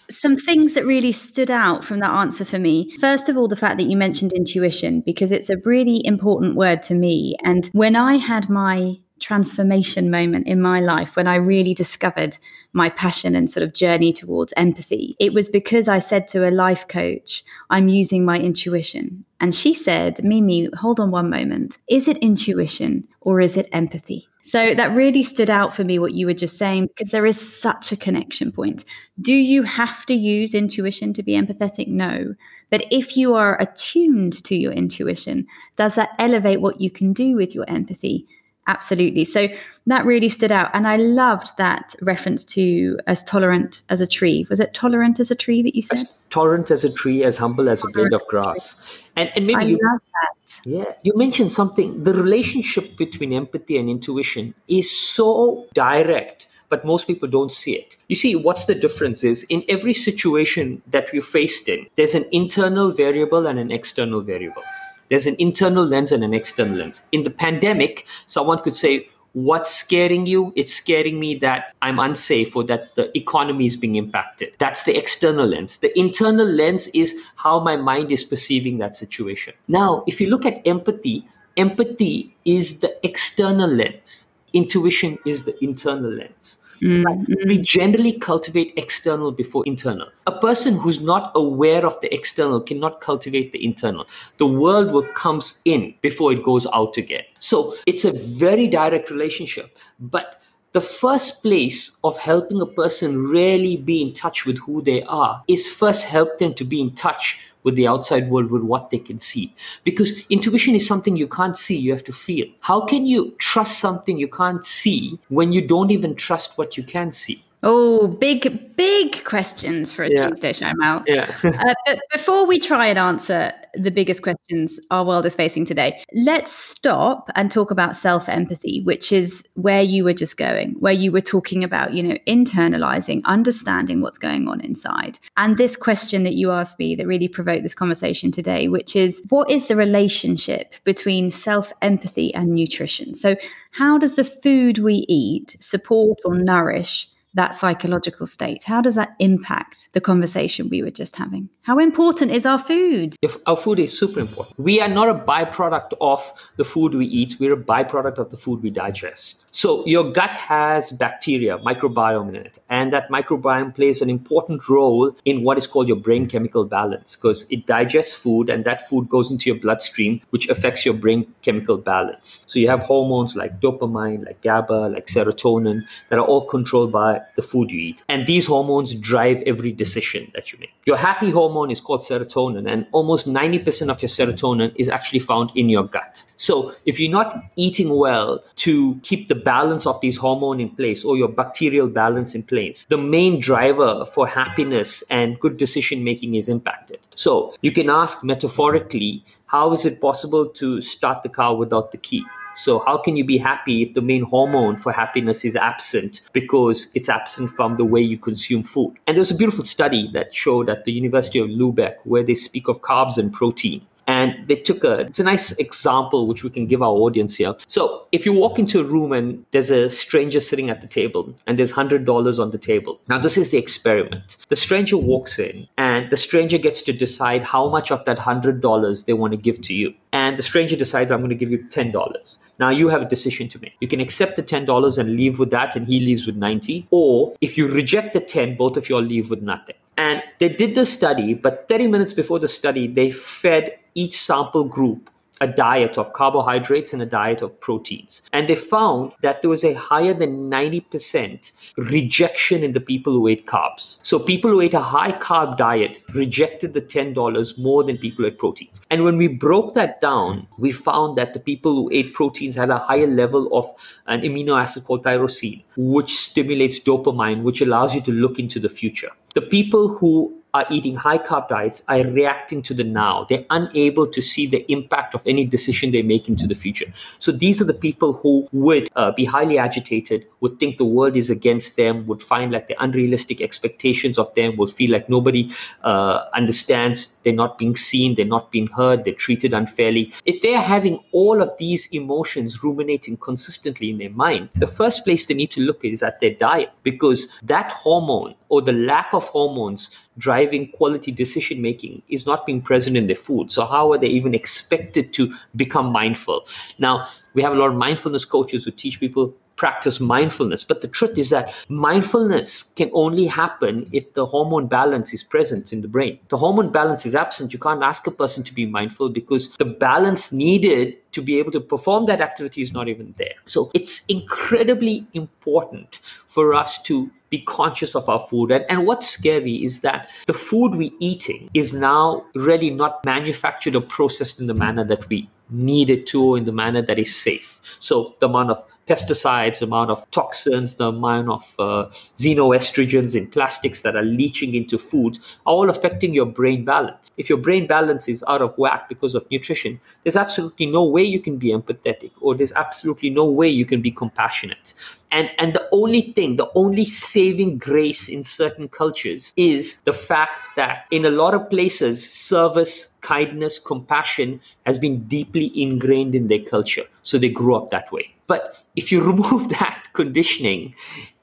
some 0.10 0.36
things 0.38 0.74
that 0.74 0.86
really 0.86 1.12
stood 1.12 1.52
out 1.52 1.86
from 1.86 2.00
that 2.00 2.10
answer 2.10 2.44
for 2.44 2.58
me. 2.58 2.96
First 2.98 3.30
of 3.30 3.38
all, 3.38 3.48
the 3.48 3.56
fact 3.56 3.78
that 3.78 3.84
you 3.84 3.96
mentioned 3.96 4.34
intuition, 4.34 5.02
because 5.02 5.32
it's 5.32 5.50
a 5.50 5.58
really 5.64 6.02
important 6.06 6.56
word 6.56 6.82
to 6.84 6.96
me. 6.96 7.36
And 7.44 7.68
when 7.74 7.96
I 7.96 8.16
had 8.16 8.50
my 8.50 8.98
transformation 9.20 10.10
moment 10.10 10.48
in 10.48 10.62
my 10.62 10.80
life 10.80 11.16
when 11.16 11.28
I 11.28 11.36
really 11.36 11.74
discovered 11.74 12.38
my 12.74 12.90
passion 12.90 13.36
and 13.36 13.50
sort 13.50 13.64
of 13.64 13.74
journey 13.74 14.12
towards 14.12 14.54
empathy. 14.58 15.16
It 15.18 15.34
was 15.34 15.48
because 15.48 15.88
I 15.88 16.00
said 16.00 16.28
to 16.30 16.48
a 16.48 16.52
life 16.52 16.88
coach, 16.90 17.44
I'm 17.70 17.88
using 17.88 18.26
my 18.26 18.38
intuition. 18.38 19.24
And 19.40 19.56
she 19.56 19.74
said, 19.74 20.24
Mimi, 20.24 20.70
hold 20.76 21.00
on 21.00 21.12
one 21.12 21.30
moment. 21.30 21.78
Is 21.90 22.10
it 22.10 22.18
intuition 22.18 23.08
or 23.22 23.40
is 23.40 23.56
it 23.56 23.70
empathy? 23.72 24.28
So 24.46 24.76
that 24.76 24.96
really 24.96 25.24
stood 25.24 25.50
out 25.50 25.74
for 25.74 25.84
me 25.84 25.98
what 25.98 26.14
you 26.14 26.28
were 26.28 26.34
just 26.36 26.60
saying 26.60 26.86
because 26.86 27.10
there 27.10 27.26
is 27.26 27.60
such 27.60 27.92
a 27.92 27.98
connection 27.98 28.52
point. 28.52 28.86
Do 29.20 29.34
you 29.34 29.64
have 29.64 30.06
to 30.06 30.14
use 30.14 30.54
intuition 30.54 31.14
to 31.14 31.24
be 31.24 31.32
empathetic? 31.32 31.88
No. 31.88 32.36
But 32.70 32.86
if 32.92 33.18
you 33.18 33.34
are 33.34 33.60
attuned 33.60 34.44
to 34.44 34.56
your 34.56 34.72
intuition, 34.72 35.48
does 35.78 35.96
that 35.96 36.12
elevate 36.20 36.62
what 36.62 36.80
you 36.80 36.92
can 36.92 37.12
do 37.12 37.36
with 37.36 37.56
your 37.56 37.68
empathy? 37.68 38.28
Absolutely. 38.68 39.26
So 39.26 39.48
that 39.88 40.06
really 40.06 40.30
stood 40.30 40.52
out. 40.52 40.72
And 40.74 40.88
I 40.88 40.98
loved 40.98 41.56
that 41.58 41.96
reference 42.02 42.44
to 42.46 43.00
as 43.06 43.24
tolerant 43.24 43.84
as 43.90 44.02
a 44.02 44.08
tree. 44.08 44.48
Was 44.50 44.60
it 44.60 44.74
tolerant 44.74 45.20
as 45.20 45.30
a 45.30 45.36
tree 45.36 45.62
that 45.62 45.76
you 45.76 45.82
said? 45.82 46.00
As 46.00 46.18
tolerant 46.30 46.72
as 46.72 46.84
a 46.84 46.92
tree, 46.92 47.24
as 47.24 47.38
humble 47.38 47.70
as 47.70 47.84
a 47.84 47.88
blade 47.90 48.14
of 48.14 48.26
grass. 48.28 48.76
And, 49.16 49.32
and 49.36 49.46
maybe 49.46 49.60
I 49.60 49.64
you, 49.64 49.80
love 49.84 50.02
that. 50.14 50.60
yeah, 50.66 50.94
you 51.04 51.16
mentioned 51.16 51.52
something. 51.52 52.04
The 52.04 52.14
relationship 52.14 52.98
between 52.98 53.34
empathy 53.34 53.78
and 53.78 53.90
intuition 53.90 54.56
is 54.68 54.90
so 54.92 55.68
direct 55.74 56.48
but 56.68 56.84
most 56.84 57.06
people 57.06 57.30
don't 57.30 57.52
see 57.52 57.74
it. 57.74 57.96
You 58.08 58.16
see, 58.16 58.36
what's 58.36 58.66
the 58.66 58.76
difference 58.76 59.24
is 59.24 59.44
in 59.44 59.64
every 59.70 59.94
situation 59.94 60.82
that 60.88 61.10
we're 61.14 61.22
faced 61.22 61.70
in, 61.70 61.86
there's 61.96 62.16
an 62.16 62.26
internal 62.32 62.92
variable 62.92 63.48
and 63.48 63.60
an 63.60 63.72
external 63.72 64.22
variable. 64.22 64.64
There's 65.10 65.28
an 65.28 65.36
internal 65.40 65.86
lens 65.86 66.12
and 66.12 66.24
an 66.24 66.34
external 66.34 66.78
lens. 66.78 67.04
In 67.12 67.24
the 67.24 67.30
pandemic, 67.30 68.08
someone 68.26 68.62
could 68.62 68.76
say, 68.76 69.10
What's 69.36 69.70
scaring 69.70 70.26
you? 70.26 70.54
It's 70.56 70.74
scaring 70.74 71.20
me 71.20 71.36
that 71.40 71.74
I'm 71.82 72.00
unsafe 72.00 72.56
or 72.56 72.64
that 72.66 72.96
the 72.96 73.16
economy 73.18 73.66
is 73.66 73.76
being 73.76 73.98
impacted. 73.98 74.54
That's 74.60 74.84
the 74.84 74.96
external 74.96 75.46
lens. 75.46 75.80
The 75.80 75.92
internal 76.00 76.48
lens 76.48 76.88
is 76.94 77.22
how 77.36 77.60
my 77.60 77.76
mind 77.76 78.14
is 78.14 78.24
perceiving 78.24 78.78
that 78.78 78.96
situation. 78.96 79.54
Now, 79.68 80.06
if 80.08 80.22
you 80.22 80.30
look 80.30 80.46
at 80.46 80.66
empathy, 80.66 81.28
empathy 81.58 82.34
is 82.46 82.80
the 82.80 82.96
external 83.06 83.70
lens, 83.70 84.28
intuition 84.54 85.20
is 85.26 85.44
the 85.44 85.62
internal 85.62 86.12
lens. 86.12 86.60
Mm-hmm. 86.82 87.48
We 87.48 87.58
generally 87.60 88.14
cultivate 88.14 88.74
external 88.78 89.32
before 89.32 89.64
internal. 89.66 90.10
A 90.28 90.40
person 90.40 90.78
who's 90.78 91.02
not 91.02 91.32
aware 91.36 91.86
of 91.86 92.00
the 92.02 92.14
external 92.14 92.62
cannot 92.62 93.02
cultivate 93.02 93.52
the 93.52 93.64
internal. 93.64 94.08
The 94.38 94.48
world 94.48 94.92
will 94.92 95.08
comes 95.14 95.62
in 95.66 95.94
before 96.02 96.32
it 96.32 96.44
goes 96.44 96.68
out 96.74 96.98
again. 96.98 97.24
So 97.40 97.76
it's 97.86 98.06
a 98.06 98.12
very 98.12 98.68
direct 98.68 99.10
relationship. 99.10 99.78
But 100.00 100.42
the 100.74 100.82
first 100.82 101.42
place 101.42 101.98
of 102.04 102.18
helping 102.18 102.60
a 102.60 102.66
person 102.66 103.28
really 103.28 103.78
be 103.78 104.02
in 104.02 104.12
touch 104.12 104.46
with 104.46 104.58
who 104.60 104.82
they 104.82 105.04
are 105.04 105.42
is 105.48 105.72
first 105.72 106.06
help 106.06 106.38
them 106.38 106.54
to 106.56 106.66
be 106.66 106.82
in 106.82 106.94
touch 106.94 107.40
with 107.66 107.76
the 107.76 107.88
outside 107.88 108.30
world 108.30 108.50
with 108.50 108.62
what 108.62 108.92
they 108.92 109.00
can 109.00 109.20
see. 109.20 109.54
Because 109.84 110.22
intuition 110.30 110.76
is 110.76 110.88
something 110.88 111.18
you 111.18 111.28
can't 111.28 111.58
see 111.58 111.76
you 111.76 111.92
have 111.92 112.06
to 112.06 112.14
feel. 112.14 112.48
How 112.62 112.80
can 112.86 113.06
you 113.06 113.36
trust 113.40 113.80
something 113.80 114.18
you 114.18 114.30
can't 114.30 114.64
see 114.64 115.20
when 115.28 115.52
you 115.52 115.68
don't 115.68 115.92
even 115.92 116.16
trust 116.16 116.58
what 116.58 116.78
you 116.78 116.84
can 116.84 117.12
see 117.12 117.44
Oh, 117.68 118.08
big, 118.08 118.76
big 118.78 119.24
questions 119.26 119.92
for 119.92 120.04
a 120.04 120.10
Yeah. 120.12 120.30
Tuesday 120.30 120.54
show, 120.54 120.72
Mal. 120.76 121.04
yeah 121.08 121.34
Uh, 121.44 121.74
but 121.88 122.00
before 122.14 122.46
we 122.46 122.60
try 122.60 122.86
and 122.86 123.00
answer 123.00 123.52
the 123.74 123.90
biggest 123.90 124.22
questions 124.22 124.80
our 124.92 125.04
world 125.04 125.26
is 125.26 125.36
facing 125.36 125.66
today, 125.66 126.00
let's 126.14 126.52
stop 126.52 127.30
and 127.36 127.50
talk 127.50 127.72
about 127.72 127.96
self 127.96 128.30
empathy, 128.30 128.82
which 128.84 129.12
is 129.12 129.48
where 129.56 129.82
you 129.82 130.04
were 130.04 130.14
just 130.14 130.38
going, 130.38 130.76
where 130.80 130.94
you 130.94 131.12
were 131.12 131.22
talking 131.22 131.64
about, 131.64 131.92
you 131.94 132.04
know, 132.04 132.18
internalizing, 132.28 133.22
understanding 133.26 134.00
what's 134.00 134.20
going 134.20 134.48
on 134.48 134.62
inside. 134.62 135.18
And 135.36 135.58
this 135.58 135.76
question 135.76 136.24
that 136.24 136.36
you 136.36 136.52
asked 136.52 136.78
me 136.78 136.96
that 136.96 137.08
really 137.08 137.28
provoked 137.28 137.64
this 137.64 137.74
conversation 137.74 138.32
today, 138.32 138.68
which 138.68 138.96
is 138.96 139.24
what 139.30 139.50
is 139.50 139.68
the 139.68 139.76
relationship 139.76 140.76
between 140.84 141.32
self 141.32 141.74
empathy 141.82 142.32
and 142.36 142.50
nutrition? 142.54 143.16
So, 143.16 143.36
how 143.72 143.98
does 143.98 144.14
the 144.16 144.24
food 144.24 144.78
we 144.78 145.06
eat 145.10 145.58
support 145.60 146.20
or 146.24 146.36
nourish? 146.36 147.10
That 147.36 147.54
psychological 147.54 148.26
state? 148.26 148.64
How 148.64 148.82
does 148.82 148.96
that 148.96 149.16
impact 149.20 149.90
the 149.94 150.02
conversation 150.02 150.70
we 150.70 150.82
were 150.82 150.92
just 150.92 151.16
having? 151.16 151.50
How 151.62 151.80
important 151.80 152.32
is 152.32 152.46
our 152.46 152.60
food? 152.60 153.16
if 153.22 153.38
our 153.46 153.58
food 153.58 153.80
is 153.80 153.98
super 153.98 154.20
important 154.20 154.58
we 154.60 154.80
are 154.82 154.88
not 154.88 155.10
a 155.10 155.14
byproduct 155.14 155.94
of 156.02 156.34
the 156.58 156.64
food 156.64 156.94
we 156.94 157.06
eat 157.06 157.38
we're 157.40 157.54
a 157.54 157.58
byproduct 157.58 158.18
of 158.18 158.30
the 158.30 158.38
food 158.38 158.62
we 158.62 158.70
digest 158.70 159.45
so 159.56 159.86
your 159.86 160.12
gut 160.12 160.36
has 160.36 160.92
bacteria 160.92 161.58
microbiome 161.60 162.28
in 162.28 162.36
it 162.36 162.60
and 162.70 162.92
that 162.92 163.08
microbiome 163.10 163.74
plays 163.74 164.02
an 164.02 164.10
important 164.10 164.68
role 164.68 165.16
in 165.24 165.44
what 165.44 165.58
is 165.58 165.66
called 165.66 165.88
your 165.88 165.96
brain 165.96 166.28
chemical 166.28 166.66
balance 166.66 167.16
because 167.16 167.50
it 167.50 167.66
digests 167.66 168.14
food 168.14 168.50
and 168.50 168.66
that 168.66 168.86
food 168.90 169.08
goes 169.08 169.32
into 169.32 169.50
your 169.50 169.58
bloodstream 169.58 170.20
which 170.32 170.50
affects 170.50 170.86
your 170.86 170.94
brain 170.94 171.26
chemical 171.42 171.78
balance. 171.78 172.44
So 172.48 172.60
you 172.60 172.68
have 172.68 172.84
hormones 172.84 173.38
like 173.38 173.62
dopamine 173.62 174.26
like 174.26 174.42
gaba 174.42 174.90
like 174.90 175.06
serotonin 175.06 175.84
that 176.10 176.20
are 176.20 176.26
all 176.26 176.46
controlled 176.48 176.92
by 176.92 177.22
the 177.38 177.42
food 177.42 177.72
you 177.72 177.80
eat. 177.80 178.04
And 178.10 178.28
these 178.28 178.48
hormones 178.48 178.94
drive 178.94 179.42
every 179.46 179.72
decision 179.72 180.32
that 180.36 180.52
you 180.52 180.60
make. 180.60 180.74
Your 180.86 180.98
happy 180.98 181.32
hormone 181.32 181.72
is 181.72 181.80
called 181.80 182.02
serotonin 182.02 182.70
and 182.70 182.88
almost 182.92 183.26
90% 183.26 183.90
of 183.90 184.02
your 184.02 184.10
serotonin 184.10 184.74
is 184.76 184.90
actually 184.90 185.20
found 185.20 185.52
in 185.56 185.70
your 185.70 185.84
gut. 185.84 186.26
So 186.36 186.74
if 186.86 187.00
you're 187.00 187.12
not 187.12 187.42
eating 187.56 187.96
well 187.96 188.44
to 188.58 189.00
keep 189.02 189.30
the 189.30 189.36
balance 189.50 189.86
of 189.86 190.00
these 190.02 190.18
hormone 190.18 190.60
in 190.60 190.70
place 190.70 191.06
or 191.06 191.18
your 191.18 191.32
bacterial 191.42 191.88
balance 191.88 192.36
in 192.36 192.44
place 192.44 192.86
the 192.96 192.98
main 192.98 193.40
driver 193.40 194.06
for 194.14 194.28
happiness 194.28 195.04
and 195.10 195.40
good 195.40 195.58
decision 195.58 196.04
making 196.04 196.36
is 196.36 196.50
impacted 196.50 197.00
so 197.16 197.54
you 197.62 197.72
can 197.72 197.90
ask 197.90 198.24
metaphorically 198.24 199.24
how 199.46 199.72
is 199.72 199.86
it 199.86 200.02
possible 200.02 200.48
to 200.48 200.82
start 200.82 201.24
the 201.24 201.30
car 201.30 201.56
without 201.56 201.92
the 201.92 201.98
key 201.98 202.24
so, 202.58 202.80
how 202.80 202.98
can 202.98 203.18
you 203.18 203.26
be 203.26 203.38
happy 203.38 203.84
if 203.84 203.94
the 203.94 204.02
main 204.02 204.24
hormone 204.24 204.78
for 204.78 204.94
happiness 204.94 205.44
is 205.44 205.58
absent 205.58 206.22
because 206.32 206.90
it's 206.96 207.10
absent 207.10 207.52
from 207.52 207.76
the 207.76 207.84
way 207.84 208.00
you 208.00 208.18
consume 208.18 208.64
food? 208.64 208.96
And 209.06 209.18
there's 209.18 209.30
a 209.30 209.36
beautiful 209.36 209.66
study 209.66 210.10
that 210.14 210.34
showed 210.34 210.70
at 210.70 210.86
the 210.86 210.94
University 210.94 211.40
of 211.40 211.50
Lubeck 211.50 211.96
where 212.06 212.24
they 212.24 212.34
speak 212.34 212.70
of 212.70 212.82
carbs 212.82 213.18
and 213.18 213.34
protein. 213.34 213.86
And 214.08 214.48
they 214.48 214.56
took 214.56 214.84
a, 214.84 215.00
it's 215.00 215.20
a 215.20 215.24
nice 215.24 215.52
example 215.54 216.28
which 216.28 216.44
we 216.44 216.50
can 216.50 216.68
give 216.68 216.82
our 216.82 216.94
audience 216.94 217.36
here. 217.36 217.56
So, 217.68 218.08
if 218.12 218.26
you 218.26 218.34
walk 218.34 218.60
into 218.60 218.80
a 218.80 218.84
room 218.84 219.12
and 219.12 219.46
there's 219.52 219.72
a 219.72 219.90
stranger 219.90 220.40
sitting 220.40 220.70
at 220.70 220.82
the 220.82 220.88
table 220.88 221.34
and 221.48 221.58
there's 221.58 221.74
$100 221.74 222.40
on 222.40 222.52
the 222.52 222.58
table. 222.58 223.00
Now, 223.08 223.20
this 223.20 223.38
is 223.38 223.52
the 223.52 223.58
experiment. 223.58 224.38
The 224.50 224.56
stranger 224.56 224.98
walks 224.98 225.40
in 225.40 225.68
and 225.78 226.10
the 226.10 226.18
stranger 226.18 226.58
gets 226.58 226.82
to 226.84 226.94
decide 226.94 227.44
how 227.44 227.70
much 227.70 227.92
of 227.92 228.06
that 228.06 228.18
$100 228.18 229.06
they 229.06 229.14
want 229.14 229.32
to 229.32 229.38
give 229.38 229.62
to 229.62 229.74
you 229.74 229.94
and 230.16 230.40
the 230.40 230.44
stranger 230.44 230.76
decides 230.76 231.12
i'm 231.12 231.20
going 231.20 231.30
to 231.30 231.42
give 231.44 231.52
you 231.52 231.60
$10 231.60 232.38
now 232.60 232.70
you 232.70 232.88
have 232.90 233.02
a 233.02 233.10
decision 233.14 233.48
to 233.54 233.60
make 233.60 233.74
you 233.80 233.88
can 233.88 234.00
accept 234.00 234.36
the 234.36 234.44
$10 234.44 234.98
and 234.98 235.16
leave 235.16 235.40
with 235.40 235.50
that 235.50 235.76
and 235.76 235.88
he 235.88 236.00
leaves 236.00 236.26
with 236.26 236.36
90 236.36 236.88
or 236.92 237.36
if 237.42 237.58
you 237.58 237.68
reject 237.68 238.14
the 238.14 238.20
10 238.20 238.56
both 238.58 238.78
of 238.78 238.90
you 238.90 238.96
all 238.96 239.02
leave 239.02 239.30
with 239.30 239.42
nothing 239.42 239.76
and 239.98 240.24
they 240.40 240.50
did 240.50 240.76
the 240.76 240.86
study 240.86 241.34
but 241.34 241.66
30 241.68 241.88
minutes 241.88 242.14
before 242.14 242.40
the 242.40 242.48
study 242.48 242.88
they 242.88 243.10
fed 243.12 243.78
each 243.96 244.18
sample 244.20 244.66
group 244.66 245.10
a 245.42 245.48
diet 245.48 245.98
of 245.98 246.14
carbohydrates 246.14 246.94
and 246.94 247.02
a 247.02 247.06
diet 247.06 247.42
of 247.42 247.60
proteins. 247.60 248.22
And 248.32 248.48
they 248.48 248.56
found 248.56 249.12
that 249.22 249.42
there 249.42 249.50
was 249.50 249.64
a 249.64 249.74
higher 249.74 250.14
than 250.14 250.50
90% 250.50 251.52
rejection 251.78 252.64
in 252.64 252.74
the 252.74 252.80
people 252.80 253.14
who 253.14 253.28
ate 253.28 253.46
carbs. 253.46 254.00
So 254.04 254.18
people 254.18 254.52
who 254.52 254.62
ate 254.62 254.74
a 254.74 254.80
high 254.80 255.12
carb 255.12 255.58
diet 255.58 256.04
rejected 256.14 256.74
the 256.74 256.82
$10 256.82 257.60
more 257.60 257.84
than 257.84 257.98
people 257.98 258.24
who 258.24 258.32
ate 258.32 258.38
proteins. 258.38 258.82
And 258.90 259.04
when 259.04 259.18
we 259.18 259.28
broke 259.28 259.74
that 259.74 260.02
down, 260.02 260.48
we 260.58 260.72
found 260.72 261.18
that 261.18 261.34
the 261.34 261.40
people 261.40 261.76
who 261.76 261.90
ate 261.92 262.14
proteins 262.14 262.56
had 262.56 262.70
a 262.70 262.78
higher 262.78 263.08
level 263.08 263.56
of 263.58 263.66
an 264.08 264.22
amino 264.22 264.60
acid 264.60 264.86
called 264.86 265.04
tyrosine, 265.04 265.64
which 265.76 266.18
stimulates 266.18 266.80
dopamine, 266.80 267.44
which 267.44 267.62
allows 267.62 267.94
you 267.94 268.02
to 268.02 268.12
look 268.12 268.40
into 268.40 268.60
the 268.60 268.70
future. 268.70 269.10
The 269.34 269.42
people 269.42 269.90
who 269.90 270.35
are 270.56 270.66
eating 270.70 270.96
high 270.96 271.18
carb 271.18 271.50
diets 271.50 271.84
are 271.90 272.02
reacting 272.20 272.62
to 272.62 272.74
the 272.74 272.84
now. 272.84 273.26
They're 273.30 273.46
unable 273.50 274.08
to 274.08 274.22
see 274.22 274.48
the 274.48 274.62
impact 274.72 275.14
of 275.14 275.22
any 275.28 275.44
decision 275.46 275.92
they 275.92 276.02
make 276.02 276.30
into 276.30 276.48
the 276.48 276.56
future. 276.56 276.86
So 277.20 277.34
these 277.34 277.62
are 277.62 277.66
the 277.66 277.80
people 277.88 278.14
who 278.14 278.48
would 278.54 278.90
uh, 278.96 279.12
be 279.12 279.26
highly 279.26 279.58
agitated, 279.58 280.26
would 280.40 280.58
think 280.58 280.78
the 280.78 280.86
world 280.86 281.18
is 281.18 281.30
against 281.30 281.76
them, 281.76 282.08
would 282.08 282.24
find 282.24 282.54
like 282.54 282.70
the 282.70 282.82
unrealistic 282.82 283.42
expectations 283.42 284.18
of 284.18 284.34
them, 284.36 284.56
would 284.56 284.70
feel 284.70 284.92
like 284.92 285.10
nobody 285.10 285.52
uh, 285.84 286.24
understands, 286.34 287.18
they're 287.24 287.34
not 287.34 287.58
being 287.58 287.76
seen, 287.76 288.16
they're 288.16 288.34
not 288.38 288.50
being 288.50 288.68
heard, 288.68 289.04
they're 289.04 289.14
treated 289.14 289.54
unfairly. 289.54 290.14
If 290.24 290.42
they're 290.42 290.62
having 290.62 291.04
all 291.12 291.42
of 291.42 291.52
these 291.58 291.88
emotions 291.88 292.64
ruminating 292.64 293.18
consistently 293.18 293.90
in 293.90 293.98
their 293.98 294.12
mind, 294.12 294.50
the 294.56 294.68
first 294.68 295.04
place 295.04 295.26
they 295.26 295.34
need 295.34 295.52
to 295.52 295.62
look 295.62 295.84
is 295.84 296.02
at 296.02 296.22
their 296.22 296.34
diet 296.34 296.72
because 296.84 297.28
that 297.44 297.74
hormone 297.74 298.36
or 298.48 298.62
the 298.62 298.72
lack 298.72 299.14
of 299.14 299.26
hormones 299.26 299.90
driving 300.18 300.70
quality 300.72 301.12
decision 301.12 301.62
making 301.62 302.02
is 302.08 302.26
not 302.26 302.46
being 302.46 302.62
present 302.62 302.98
in 302.98 303.08
their 303.08 303.16
food. 303.16 303.52
So, 303.52 303.66
how 303.66 303.92
are 303.92 303.98
they 303.98 304.08
even 304.08 304.34
expected 304.34 305.14
to 305.14 305.34
become 305.56 305.92
mindful? 305.92 306.48
Now, 306.80 307.06
we 307.34 307.42
have 307.42 307.54
a 307.54 307.56
lot 307.56 307.72
of 307.72 307.76
mindfulness 307.76 308.26
coaches 308.26 308.66
who 308.66 308.72
teach 308.72 309.00
people 309.00 309.36
practice 309.56 310.00
mindfulness. 310.00 310.64
But 310.64 310.82
the 310.82 310.88
truth 310.88 311.18
is 311.18 311.30
that 311.30 311.54
mindfulness 311.70 312.64
can 312.76 312.90
only 312.94 313.26
happen 313.26 313.88
if 313.92 314.14
the 314.14 314.26
hormone 314.26 314.68
balance 314.68 315.14
is 315.14 315.24
present 315.24 315.72
in 315.72 315.82
the 315.82 315.88
brain. 315.88 316.20
The 316.30 316.38
hormone 316.38 316.72
balance 316.72 317.06
is 317.06 317.16
absent. 317.16 317.54
You 317.54 317.60
can't 317.60 317.84
ask 317.84 318.06
a 318.08 318.12
person 318.12 318.44
to 318.44 318.54
be 318.54 318.66
mindful 318.66 319.10
because 319.10 319.56
the 319.58 319.66
balance 319.66 320.32
needed 320.32 320.98
to 321.14 321.22
be 321.22 321.40
able 321.40 321.52
to 321.52 321.62
perform 321.62 322.06
that 322.08 322.22
activity 322.22 322.62
is 322.62 322.74
not 322.74 322.88
even 322.90 323.14
there. 323.18 323.36
So 323.46 323.72
it's 323.74 324.06
incredibly 324.08 325.08
important 325.14 326.00
for 326.26 326.54
us 326.54 326.82
to 326.84 327.10
be 327.36 327.44
conscious 327.46 327.96
of 327.96 328.08
our 328.08 328.20
food. 328.20 328.52
And, 328.52 328.66
and 328.70 328.86
what's 328.86 329.08
scary 329.08 329.64
is 329.64 329.82
that 329.82 330.10
the 330.28 330.34
food 330.34 330.76
we're 330.76 331.00
eating 331.00 331.50
is 331.54 331.74
now 331.74 332.26
really 332.36 332.70
not 332.70 333.04
manufactured 333.06 333.76
or 333.76 333.82
processed 333.82 334.40
in 334.40 334.48
the 334.48 334.54
manner 334.54 334.84
that 334.84 335.08
we 335.10 335.30
need 335.50 335.90
it 335.90 336.08
to, 336.08 336.36
in 336.36 336.46
the 336.46 336.52
manner 336.52 336.82
that 336.82 336.98
is 336.98 337.16
safe. 337.16 337.62
So 337.80 338.16
the 338.20 338.28
amount 338.28 338.50
of 338.52 338.66
pesticides, 338.88 339.60
the 339.60 339.66
amount 339.66 339.90
of 339.92 340.10
toxins, 340.12 340.76
the 340.76 340.90
amount 340.90 341.30
of 341.30 341.56
uh, 341.60 341.86
xenoestrogens 342.18 343.16
in 343.16 343.28
plastics 343.28 343.82
that 343.82 343.96
are 343.96 344.04
leaching 344.04 344.56
into 344.56 344.78
food 344.78 345.18
are 345.46 345.54
all 345.54 345.70
affecting 345.70 346.14
your 346.14 346.26
brain 346.26 346.66
balance. 346.66 347.12
If 347.18 347.30
your 347.30 347.38
brain 347.38 347.68
balance 347.68 348.08
is 348.08 348.24
out 348.28 348.42
of 348.42 348.58
whack 348.58 348.90
because 348.90 349.16
of 349.16 349.30
nutrition, 349.32 349.80
there's 350.04 350.16
absolutely 350.16 350.68
no 350.68 350.84
way 350.84 351.04
you 351.04 351.20
can 351.20 351.38
be 351.38 351.50
empathetic 351.50 352.12
or 352.22 352.36
there's 352.36 352.54
absolutely 352.54 353.10
no 353.10 353.30
way 353.30 353.50
you 353.50 353.66
can 353.66 353.82
be 353.82 353.92
compassionate. 353.92 354.74
And, 355.16 355.32
and 355.38 355.54
the 355.54 355.66
only 355.72 356.02
thing, 356.12 356.36
the 356.36 356.52
only 356.56 356.84
saving 356.84 357.58
grace 357.58 358.10
in 358.10 358.22
certain 358.22 358.68
cultures 358.68 359.32
is 359.38 359.80
the 359.86 359.94
fact 359.94 360.34
that 360.56 360.86
in 360.92 361.06
a 361.06 361.10
lot 361.10 361.34
of 361.34 361.50
places, 361.50 362.10
service, 362.10 362.96
kindness, 363.02 363.60
compassion 363.60 364.42
has 364.66 364.78
been 364.78 365.04
deeply 365.04 365.52
ingrained 365.56 366.16
in 366.16 366.28
their 366.28 366.40
culture. 366.40 366.86
So 367.04 367.18
they 367.18 367.30
grew 367.30 367.56
up 367.56 367.70
that 367.70 367.92
way. 367.92 368.16
But 368.28 368.58
if 368.76 368.92
you 368.92 369.02
remove 369.12 369.50
that 369.50 369.84
conditioning 369.94 370.74